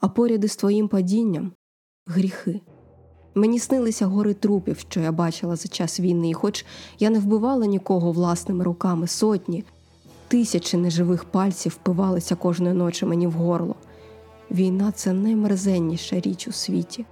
а 0.00 0.08
поряд 0.08 0.44
із 0.44 0.56
твоїм 0.56 0.88
падінням 0.88 1.52
гріхи. 2.06 2.60
Мені 3.34 3.58
снилися 3.58 4.06
гори 4.06 4.34
трупів, 4.34 4.78
що 4.78 5.00
я 5.00 5.12
бачила 5.12 5.56
за 5.56 5.68
час 5.68 6.00
війни, 6.00 6.30
і 6.30 6.34
хоч 6.34 6.66
я 6.98 7.10
не 7.10 7.18
вбивала 7.18 7.66
нікого 7.66 8.12
власними 8.12 8.64
руками, 8.64 9.06
сотні, 9.06 9.64
тисячі 10.28 10.78
неживих 10.78 11.24
пальців 11.24 11.72
впивалися 11.72 12.34
кожної 12.34 12.74
ночі 12.74 13.06
мені 13.06 13.26
в 13.26 13.32
горло. 13.32 13.74
Війна 14.50 14.92
це 14.92 15.12
наймерзенніша 15.12 16.20
річ 16.20 16.48
у 16.48 16.52
світі. 16.52 17.04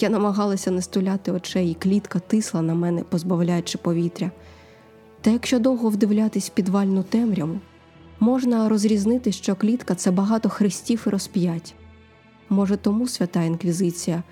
Я 0.00 0.08
намагалася 0.08 0.70
не 0.70 0.82
стуляти 0.82 1.32
очей, 1.32 1.70
і 1.70 1.74
клітка 1.74 2.18
тисла 2.18 2.62
на 2.62 2.74
мене, 2.74 3.02
позбавляючи 3.02 3.78
повітря. 3.78 4.30
Та 5.20 5.30
якщо 5.30 5.58
довго 5.58 5.88
вдивлятись 5.88 6.46
в 6.46 6.52
підвальну 6.52 7.02
темряву, 7.02 7.58
можна 8.20 8.68
розрізнити, 8.68 9.32
що 9.32 9.56
клітка 9.56 9.94
це 9.94 10.10
багато 10.10 10.48
хрестів 10.48 11.04
і 11.06 11.10
розп'ять. 11.10 11.74
Може, 12.48 12.76
тому 12.76 13.08
свята 13.08 13.42
інквізиція 13.42 14.22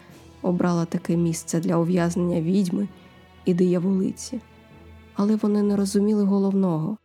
обрала 0.47 0.85
таке 0.85 1.17
місце 1.17 1.61
для 1.61 1.77
ув'язнення 1.77 2.41
відьми 2.41 2.89
і 3.45 3.55
дияволиці. 3.55 4.41
Але 5.15 5.37
вони 5.37 5.63
не 5.63 5.77
розуміли 5.77 6.25
головного 6.25 6.97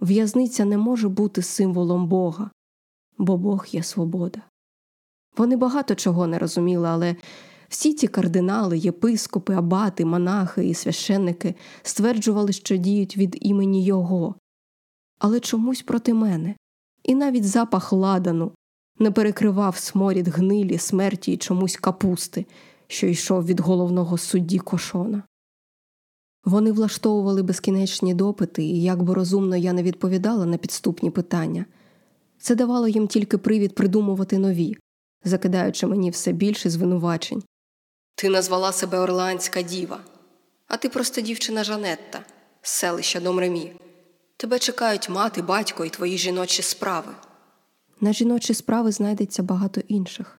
в'язниця 0.00 0.64
не 0.64 0.78
може 0.78 1.08
бути 1.08 1.42
символом 1.42 2.06
Бога, 2.06 2.50
бо 3.18 3.36
Бог 3.36 3.66
є 3.70 3.82
свобода. 3.82 4.42
Вони 5.36 5.56
багато 5.56 5.94
чого 5.94 6.26
не 6.26 6.38
розуміли, 6.38 6.88
але 6.88 7.16
всі 7.68 7.94
ці 7.94 8.06
кардинали, 8.06 8.78
єпископи, 8.78 9.54
абати, 9.54 10.04
монахи 10.04 10.68
і 10.68 10.74
священники 10.74 11.54
стверджували, 11.82 12.52
що 12.52 12.76
діють 12.76 13.16
від 13.16 13.36
імені 13.40 13.84
Його, 13.84 14.34
але 15.18 15.40
чомусь 15.40 15.82
проти 15.82 16.14
мене, 16.14 16.56
і 17.02 17.14
навіть 17.14 17.44
запах 17.44 17.92
ладану 17.92 18.52
не 18.98 19.10
перекривав 19.10 19.76
сморід 19.76 20.28
гнилі, 20.28 20.78
смерті 20.78 21.32
і 21.32 21.36
чомусь 21.36 21.76
капусти, 21.76 22.46
що 22.88 23.06
йшов 23.06 23.46
від 23.46 23.60
головного 23.60 24.18
судді 24.18 24.58
кошона. 24.58 25.22
Вони 26.44 26.72
влаштовували 26.72 27.42
безкінечні 27.42 28.14
допити, 28.14 28.62
і 28.62 28.82
як 28.82 29.02
би 29.02 29.14
розумно 29.14 29.56
я 29.56 29.72
не 29.72 29.82
відповідала 29.82 30.46
на 30.46 30.56
підступні 30.56 31.10
питання. 31.10 31.66
Це 32.38 32.54
давало 32.54 32.88
їм 32.88 33.08
тільки 33.08 33.38
привід 33.38 33.74
придумувати 33.74 34.38
нові, 34.38 34.76
закидаючи 35.24 35.86
мені 35.86 36.10
все 36.10 36.32
більше 36.32 36.70
звинувачень. 36.70 37.42
Ти 38.14 38.28
назвала 38.28 38.72
себе 38.72 38.98
Орлеанська 38.98 39.62
діва, 39.62 40.00
а 40.68 40.76
ти 40.76 40.88
просто 40.88 41.20
дівчина 41.20 41.64
Жанетта 41.64 42.24
з 42.62 42.70
селища 42.70 43.20
Домремі. 43.20 43.72
Тебе 44.36 44.58
чекають 44.58 45.08
мати, 45.08 45.42
батько 45.42 45.84
і 45.84 45.90
твої 45.90 46.18
жіночі 46.18 46.62
справи. 46.62 47.12
На 48.00 48.12
жіночі 48.12 48.54
справи 48.54 48.92
знайдеться 48.92 49.42
багато 49.42 49.80
інших. 49.88 50.38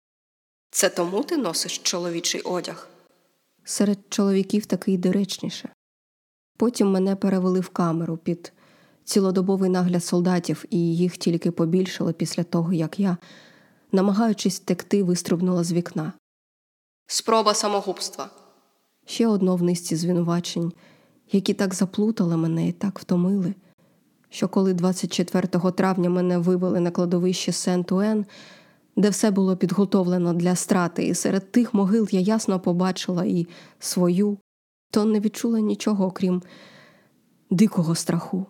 Це 0.77 0.89
тому 0.89 1.23
ти 1.23 1.37
носиш 1.37 1.79
чоловічий 1.79 2.41
одяг? 2.41 2.89
Серед 3.65 3.99
чоловіків 4.09 4.67
такий 4.67 4.99
доречніше. 4.99 5.69
Потім 6.57 6.91
мене 6.91 7.17
перевели 7.17 7.61
в 7.61 7.69
камеру 7.69 8.17
під 8.17 8.53
цілодобовий 9.05 9.71
нагляд 9.71 10.05
солдатів, 10.05 10.65
і 10.71 10.97
їх 10.97 11.17
тільки 11.17 11.51
побільшало 11.51 12.13
після 12.13 12.45
того, 12.45 12.73
як 12.73 13.01
я, 13.01 13.17
намагаючись 13.93 14.61
втекти, 14.61 15.03
вистрибнула 15.03 15.65
з 15.65 15.73
вікна. 15.73 16.13
Спроба 17.07 17.55
самогубства. 17.55 18.31
Ще 19.07 19.27
одно 19.27 19.57
в 19.57 19.63
низці 19.63 19.97
звинувачень, 19.97 20.73
які 21.33 21.55
так 21.55 21.75
заплутали 21.75 22.37
мене 22.37 22.69
і 22.69 22.73
так 22.73 22.99
втомили, 22.99 23.55
що 24.31 24.49
коли 24.49 24.75
24 24.75 25.49
травня 25.71 26.11
мене 26.11 26.39
вивели 26.39 26.81
на 26.81 26.91
кладовище 26.91 27.53
Сент-Уен, 27.53 28.25
де 28.97 29.11
все 29.11 29.31
було 29.31 29.57
підготовлено 29.57 30.35
для 30.35 30.57
страти, 30.57 31.07
і 31.07 31.15
серед 31.15 31.53
тих 31.53 31.75
могил 31.75 32.09
я 32.11 32.21
ясно 32.21 32.61
побачила 32.61 33.25
і 33.25 33.47
свою, 33.79 34.39
то 34.91 35.05
не 35.05 35.21
відчула 35.21 35.61
нічого, 35.61 36.07
окрім 36.07 36.43
дикого 37.51 37.95
страху. 37.95 38.47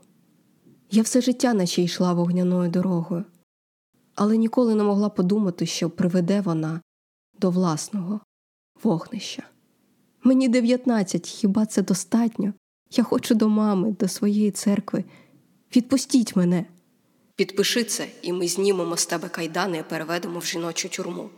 Я 0.91 1.03
все 1.03 1.21
життя 1.21 1.55
наче 1.55 1.83
йшла 1.83 2.13
вогняною 2.13 2.71
дорогою, 2.71 3.25
але 4.15 4.37
ніколи 4.37 4.75
не 4.75 4.83
могла 4.83 5.09
подумати, 5.09 5.67
що 5.67 5.91
приведе 5.91 6.41
вона 6.41 6.81
до 7.41 7.51
власного 7.51 8.21
вогнища. 8.83 9.43
Мені 10.25 10.49
дев'ятнадцять, 10.49 11.29
хіба 11.29 11.67
це 11.67 11.83
достатньо? 11.83 12.53
Я 12.91 13.05
хочу 13.05 13.35
до 13.35 13.49
мами, 13.49 13.93
до 14.01 14.09
своєї 14.09 14.51
церкви. 14.51 15.05
Відпустіть 15.77 16.37
мене. 16.37 16.67
Підпиши 17.37 17.85
це, 17.85 18.09
і 18.23 18.33
ми 18.33 18.49
знімемо 18.49 18.97
з 18.97 19.07
тебе 19.07 19.29
кайдани 19.29 19.79
і 19.79 19.83
переведемо 19.83 20.39
в 20.39 20.45
жіночу 20.45 20.89
тюрму. 20.89 21.31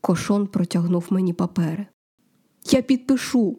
Кошон 0.00 0.46
протягнув 0.46 1.06
мені 1.10 1.32
папери. 1.32 1.86
Я 2.70 2.82
підпишу. 2.82 3.58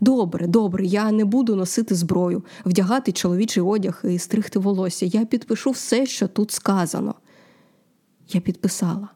Добре, 0.00 0.46
добре, 0.46 0.86
я 0.86 1.12
не 1.12 1.24
буду 1.24 1.56
носити 1.56 1.94
зброю, 1.94 2.44
вдягати 2.64 3.12
чоловічий 3.12 3.62
одяг 3.62 4.00
і 4.04 4.18
стригти 4.18 4.58
волосся. 4.58 5.06
Я 5.06 5.24
підпишу 5.24 5.70
все, 5.70 6.06
що 6.06 6.28
тут 6.28 6.50
сказано. 6.50 7.14
Я 8.28 8.40
підписала. 8.40 9.08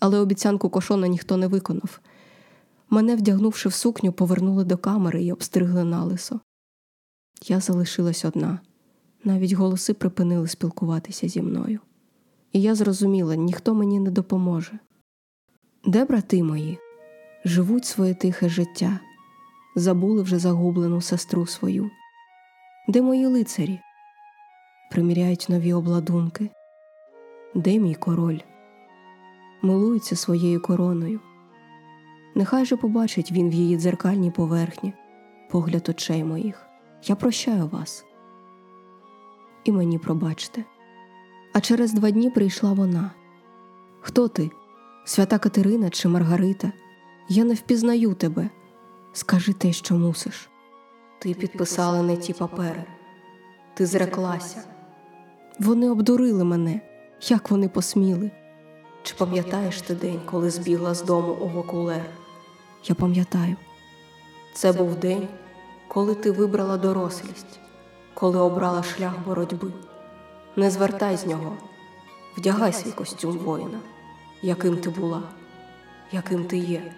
Але 0.00 0.18
обіцянку 0.18 0.70
кошона 0.70 1.08
ніхто 1.08 1.36
не 1.36 1.46
виконав. 1.46 2.00
Мене, 2.90 3.16
вдягнувши 3.16 3.68
в 3.68 3.72
сукню, 3.72 4.12
повернули 4.12 4.64
до 4.64 4.76
камери 4.76 5.24
і 5.24 5.32
обстригли 5.32 5.84
налисо. 5.84 6.40
Я 7.46 7.60
залишилась 7.60 8.24
одна. 8.24 8.60
Навіть 9.24 9.52
голоси 9.52 9.94
припинили 9.94 10.48
спілкуватися 10.48 11.28
зі 11.28 11.42
мною. 11.42 11.80
І 12.52 12.62
я 12.62 12.74
зрозуміла, 12.74 13.36
ніхто 13.36 13.74
мені 13.74 14.00
не 14.00 14.10
допоможе. 14.10 14.78
Де 15.84 16.04
брати 16.04 16.42
мої? 16.42 16.78
Живуть 17.44 17.84
своє 17.84 18.14
тихе 18.14 18.48
життя, 18.48 19.00
забули 19.76 20.22
вже 20.22 20.38
загублену 20.38 21.00
сестру 21.00 21.46
свою. 21.46 21.90
Де 22.88 23.02
мої 23.02 23.26
лицарі? 23.26 23.80
Приміряють 24.90 25.46
нові 25.48 25.72
обладунки. 25.72 26.50
Де 27.54 27.78
мій 27.78 27.94
король? 27.94 28.38
Милується 29.62 30.16
своєю 30.16 30.62
короною. 30.62 31.20
Нехай 32.34 32.64
же 32.64 32.76
побачить 32.76 33.32
він 33.32 33.50
в 33.50 33.52
її 33.52 33.76
дзеркальній 33.76 34.30
поверхні, 34.30 34.92
погляд 35.50 35.88
очей 35.88 36.24
моїх. 36.24 36.66
Я 37.04 37.16
прощаю 37.16 37.66
вас. 37.66 38.04
І 39.64 39.72
мені 39.72 39.98
пробачте. 39.98 40.64
А 41.52 41.60
через 41.60 41.92
два 41.92 42.10
дні 42.10 42.30
прийшла 42.30 42.72
вона. 42.72 43.10
Хто 44.00 44.28
ти? 44.28 44.50
Свята 45.04 45.38
Катерина 45.38 45.90
чи 45.90 46.08
Маргарита? 46.08 46.72
Я 47.28 47.44
не 47.44 47.54
впізнаю 47.54 48.14
тебе. 48.14 48.50
Скажи 49.12 49.52
те, 49.52 49.72
що 49.72 49.94
мусиш. 49.94 50.50
Ти 51.18 51.34
підписала 51.34 52.02
не 52.02 52.16
ті 52.16 52.32
папери, 52.32 52.84
ти 53.74 53.86
зреклася. 53.86 54.62
Вони 55.60 55.90
обдурили 55.90 56.44
мене, 56.44 56.80
як 57.28 57.50
вони 57.50 57.68
посміли. 57.68 58.30
Чи 59.02 59.14
пам'ятаєш 59.14 59.80
ти 59.80 59.94
день, 59.94 60.20
коли 60.24 60.50
збігла 60.50 60.94
з 60.94 61.02
дому 61.02 61.32
у 61.32 61.48
Вокулер? 61.48 62.04
Я 62.84 62.94
пам'ятаю. 62.94 63.56
Це 64.54 64.72
був 64.72 64.94
день, 64.94 65.28
коли 65.88 66.14
ти 66.14 66.30
вибрала 66.30 66.76
дорослість, 66.76 67.60
коли 68.14 68.38
обрала 68.38 68.82
шлях 68.82 69.12
боротьби. 69.26 69.72
Не 70.56 70.70
звертай 70.70 71.16
з 71.16 71.26
нього, 71.26 71.56
вдягай 72.36 72.72
свій 72.72 72.92
костюм 72.92 73.38
воїна, 73.38 73.80
яким 74.42 74.76
ти 74.76 74.90
була, 74.90 75.22
яким 76.12 76.44
ти 76.44 76.58
є. 76.58 76.94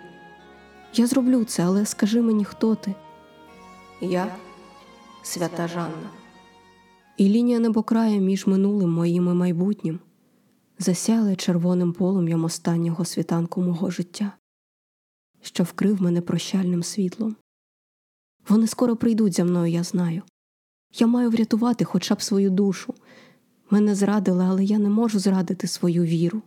Я 0.95 1.07
зроблю 1.07 1.45
це, 1.45 1.65
але 1.65 1.87
скажи 1.87 2.23
мені, 2.23 2.45
хто 2.45 2.75
ти? 2.75 2.95
Я 4.01 4.37
свята 5.23 5.69
Жанна. 5.69 6.11
І 7.17 7.29
лінія 7.29 7.59
небокрая 7.59 8.17
між 8.17 8.47
минулим 8.47 8.91
моїм 8.91 9.29
і 9.29 9.35
майбутнім 9.35 10.01
засяли 10.79 11.37
червоним 11.37 11.93
полум'ям 11.93 12.45
останнього 12.45 13.05
світанку 13.05 13.63
мого 13.63 13.91
життя, 13.91 14.33
що 15.41 15.65
вкрив 15.65 16.03
мене 16.03 16.21
прощальним 16.21 16.83
світлом. 16.83 17.37
Вони 18.49 18.67
скоро 18.67 18.97
прийдуть 18.97 19.37
за 19.37 19.45
мною, 19.45 19.73
я 19.73 19.83
знаю. 19.83 20.23
Я 20.99 21.07
маю 21.07 21.31
врятувати 21.31 21.85
хоча 21.85 22.15
б 22.15 22.23
свою 22.23 22.51
душу. 22.51 22.95
Мене 23.71 23.95
зрадили, 23.95 24.45
але 24.45 24.65
я 24.65 24.79
не 24.79 24.89
можу 24.89 25.19
зрадити 25.19 25.67
свою 25.67 26.03
віру. 26.03 26.43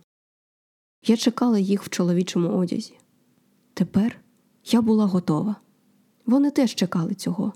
Я 1.06 1.16
чекала 1.16 1.58
їх 1.58 1.82
в 1.82 1.88
чоловічому 1.88 2.48
одязі. 2.48 2.98
Тепер 3.74 4.20
я 4.64 4.82
була 4.82 5.06
готова. 5.06 5.56
Вони 6.26 6.50
теж 6.50 6.74
чекали 6.74 7.14
цього. 7.14 7.52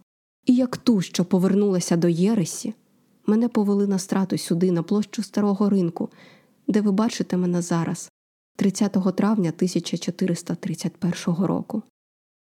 І 0.47 0.55
як 0.55 0.77
ту, 0.77 1.01
що 1.01 1.25
повернулася 1.25 1.97
до 1.97 2.09
Єресі, 2.09 2.75
мене 3.27 3.49
повели 3.49 3.87
на 3.87 3.99
страту 3.99 4.39
сюди, 4.39 4.73
на 4.73 4.83
площу 4.83 5.23
старого 5.23 5.71
ринку, 5.71 6.11
де 6.69 6.81
ви 6.81 6.93
бачите 6.93 7.37
мене 7.37 7.63
зараз, 7.63 8.11
30 8.57 8.93
травня 9.17 9.53
1431 9.57 11.45
року. 11.45 11.83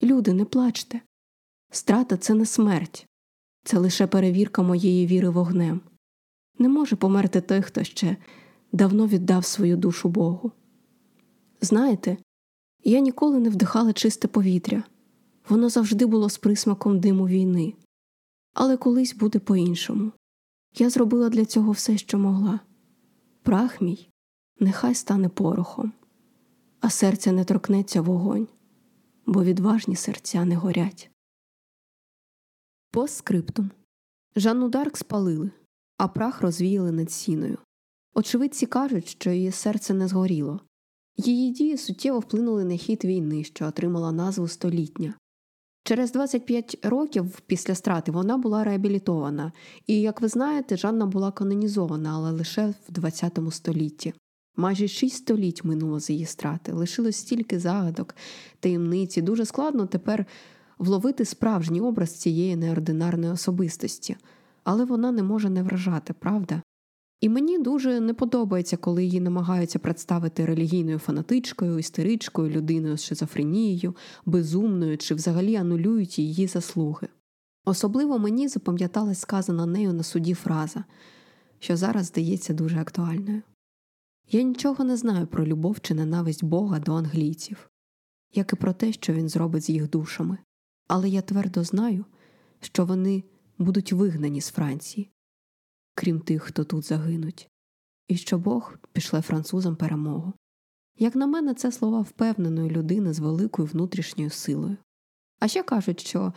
Люди, 0.03 0.33
не 0.33 0.45
плачте. 0.45 1.01
Страта 1.71 2.17
це 2.17 2.35
не 2.35 2.47
смерть, 2.47 3.07
це 3.65 3.79
лише 3.79 4.07
перевірка 4.07 4.63
моєї 4.63 5.07
віри 5.07 5.29
вогнем. 5.29 5.81
Не 6.59 6.69
може 6.69 6.97
померти 6.97 7.41
той, 7.41 7.63
хто 7.63 7.85
ще 7.85 8.17
давно 8.73 9.07
віддав 9.07 9.45
свою 9.45 9.77
душу 9.77 10.09
Богу. 10.09 10.53
Знаєте, 11.61 12.17
я 12.85 13.01
ніколи 13.01 13.39
не 13.39 13.51
вдихала 13.51 13.93
чисте 13.93 14.29
повітря, 14.29 14.85
воно 15.49 15.69
завжди 15.69 16.07
було 16.07 16.31
з 16.31 16.39
присмаком 16.39 17.01
диму 17.01 17.29
війни. 17.29 17.75
Але 18.55 18.77
колись 18.77 19.15
буде 19.15 19.39
по-іншому. 19.39 20.13
Я 20.79 20.91
зробила 20.91 21.29
для 21.29 21.45
цього 21.45 21.73
все, 21.73 21.99
що 21.99 22.19
могла. 22.19 22.61
Прах 23.43 23.81
мій 23.81 24.09
нехай 24.61 24.95
стане 24.95 25.29
порохом, 25.29 25.93
а 26.81 26.91
серця 26.91 27.33
не 27.33 27.45
торкнеться 27.45 28.01
вогонь. 28.01 28.49
бо 29.27 29.45
відважні 29.45 29.97
серця 29.97 30.45
не 30.45 30.57
горять. 30.57 31.11
Постскриптум. 32.95 33.71
Жанну 34.37 34.69
Дарк 34.69 34.97
спалили, 34.97 35.51
а 35.97 36.09
прах 36.09 36.43
розвіяли 36.43 36.93
над 36.93 37.11
Сеною. 37.11 37.59
Очевидці 38.15 38.67
кажуть, 38.67 39.09
що 39.09 39.31
її 39.31 39.51
серце 39.51 39.95
не 39.95 40.09
згоріло. 40.09 40.61
Її 41.17 41.51
дії 41.51 41.77
суттєво 41.77 42.19
вплинули 42.19 42.65
на 42.65 42.77
хід 42.77 43.05
війни, 43.05 43.45
що 43.45 43.67
отримала 43.67 44.13
назву 44.13 44.49
Столітня. 44.49 45.15
Через 45.85 46.13
25 46.13 46.79
років 46.83 47.41
після 47.47 47.75
страти 47.75 48.13
вона 48.13 48.39
була 48.39 48.65
реабілітована, 48.65 49.53
і, 49.87 50.01
як 50.01 50.21
ви 50.21 50.29
знаєте, 50.29 50.77
Жанна 50.77 51.07
була 51.07 51.33
канонізована, 51.33 52.15
але 52.15 52.31
лише 52.31 52.75
в 52.89 53.11
ХХ 53.11 53.53
столітті. 53.53 54.15
Майже 54.57 54.89
шість 54.89 55.17
століть 55.17 55.65
минуло 55.65 56.01
з 56.01 56.11
її 56.11 56.27
страти, 56.27 56.73
лишилось 56.73 57.17
стільки 57.17 57.59
загадок, 57.59 58.15
таємниці. 58.61 59.23
Дуже 59.23 59.45
складно 59.45 59.87
тепер 59.87 60.27
вловити 60.85 61.25
справжній 61.25 61.81
образ 61.81 62.15
цієї 62.15 62.57
неординарної 62.57 63.33
особистості, 63.33 64.17
але 64.65 64.85
вона 64.85 65.13
не 65.13 65.23
може 65.23 65.51
не 65.51 65.63
вражати, 65.63 66.13
правда? 66.13 66.63
І 67.21 67.29
мені 67.29 67.59
дуже 67.59 68.01
не 68.01 68.15
подобається, 68.15 68.77
коли 68.77 69.05
її 69.05 69.21
намагаються 69.21 69.79
представити 69.79 70.47
релігійною 70.47 70.99
фанатичкою, 70.99 71.79
істеричкою, 71.79 72.51
людиною 72.51 72.97
з 72.97 73.05
шизофренією, 73.05 73.97
безумною 74.27 74.99
чи 74.99 75.15
взагалі 75.15 75.57
анулюють 75.57 76.19
її 76.19 76.47
заслуги. 76.47 77.09
Особливо 77.65 78.19
мені 78.19 78.49
запам'яталась 78.49 79.21
сказана 79.21 79.67
нею 79.67 79.93
на 79.93 80.03
суді 80.03 80.35
фраза, 80.35 80.85
що 81.59 81.77
зараз 81.77 82.07
здається 82.07 82.55
дуже 82.55 82.79
актуальною. 82.79 83.43
Я 84.31 84.43
нічого 84.43 84.85
не 84.85 84.97
знаю 84.97 85.27
про 85.27 85.47
любов 85.47 85.81
чи 85.81 85.95
ненависть 85.95 86.45
Бога 86.45 86.79
до 86.79 86.95
англійців, 86.95 87.71
як 88.35 88.53
і 88.53 88.57
про 88.57 88.73
те, 88.73 88.93
що 88.93 89.13
він 89.13 89.29
зробить 89.29 89.63
з 89.63 89.69
їх 89.69 89.91
душами, 89.91 90.39
але 90.89 91.09
я 91.09 91.23
твердо 91.23 91.65
знаю, 91.65 92.05
що 92.61 92.85
вони 92.85 93.25
будуть 93.59 93.93
вигнані 93.93 94.41
з 94.41 94.51
Франції, 94.51 95.11
крім 95.95 96.21
тих, 96.21 96.43
хто 96.43 96.65
тут 96.65 96.85
загинуть, 96.85 97.49
і 98.09 98.17
що 98.17 98.39
Бог 98.39 98.75
пішле 98.93 99.23
французам 99.23 99.77
перемогу. 99.77 100.33
Як 100.99 101.17
на 101.17 101.27
мене, 101.27 101.55
це 101.55 101.73
слова 101.73 102.01
впевненої 102.01 102.71
людини 102.71 103.13
з 103.13 103.19
великою 103.19 103.69
внутрішньою 103.69 104.31
силою. 104.31 104.77
А 105.41 105.49
ще 105.49 105.63
кажуть, 105.63 106.01
що, 106.01 106.33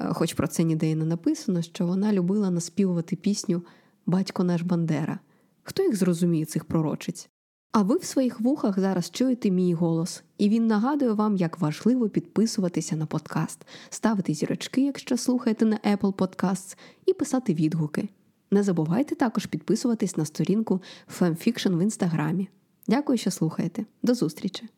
е, 0.00 0.12
хоч 0.12 0.34
про 0.34 0.48
це 0.48 0.62
ніде 0.62 0.90
і 0.90 0.94
не 0.94 1.04
написано, 1.04 1.62
що 1.62 1.86
вона 1.86 2.12
любила 2.12 2.50
наспівувати 2.50 3.16
пісню 3.16 3.64
Батько 4.06 4.44
наш 4.44 4.62
Бандера. 4.62 5.20
Хто 5.62 5.82
їх 5.82 5.96
зрозуміє, 5.96 6.44
цих 6.44 6.64
пророчиць? 6.64 7.30
А 7.72 7.82
ви 7.82 7.96
в 7.96 8.04
своїх 8.04 8.40
вухах 8.40 8.78
зараз 8.78 9.10
чуєте 9.10 9.50
мій 9.50 9.74
голос, 9.74 10.22
і 10.38 10.48
він 10.48 10.66
нагадує 10.66 11.12
вам, 11.12 11.36
як 11.36 11.58
важливо 11.58 12.08
підписуватися 12.08 12.96
на 12.96 13.06
подкаст, 13.06 13.66
ставити 13.88 14.34
зірочки, 14.34 14.84
якщо 14.84 15.16
слухаєте 15.16 15.64
на 15.64 15.76
Apple 15.76 16.12
Podcasts, 16.12 16.76
і 17.06 17.12
писати 17.12 17.54
відгуки. 17.54 18.08
Не 18.50 18.62
забувайте 18.62 19.14
також 19.14 19.46
підписуватись 19.46 20.16
на 20.16 20.24
сторінку 20.24 20.82
Fanfiction 21.20 21.76
в 21.76 21.82
інстаграмі. 21.82 22.48
Дякую, 22.86 23.18
що 23.18 23.30
слухаєте. 23.30 23.84
До 24.02 24.14
зустрічі! 24.14 24.68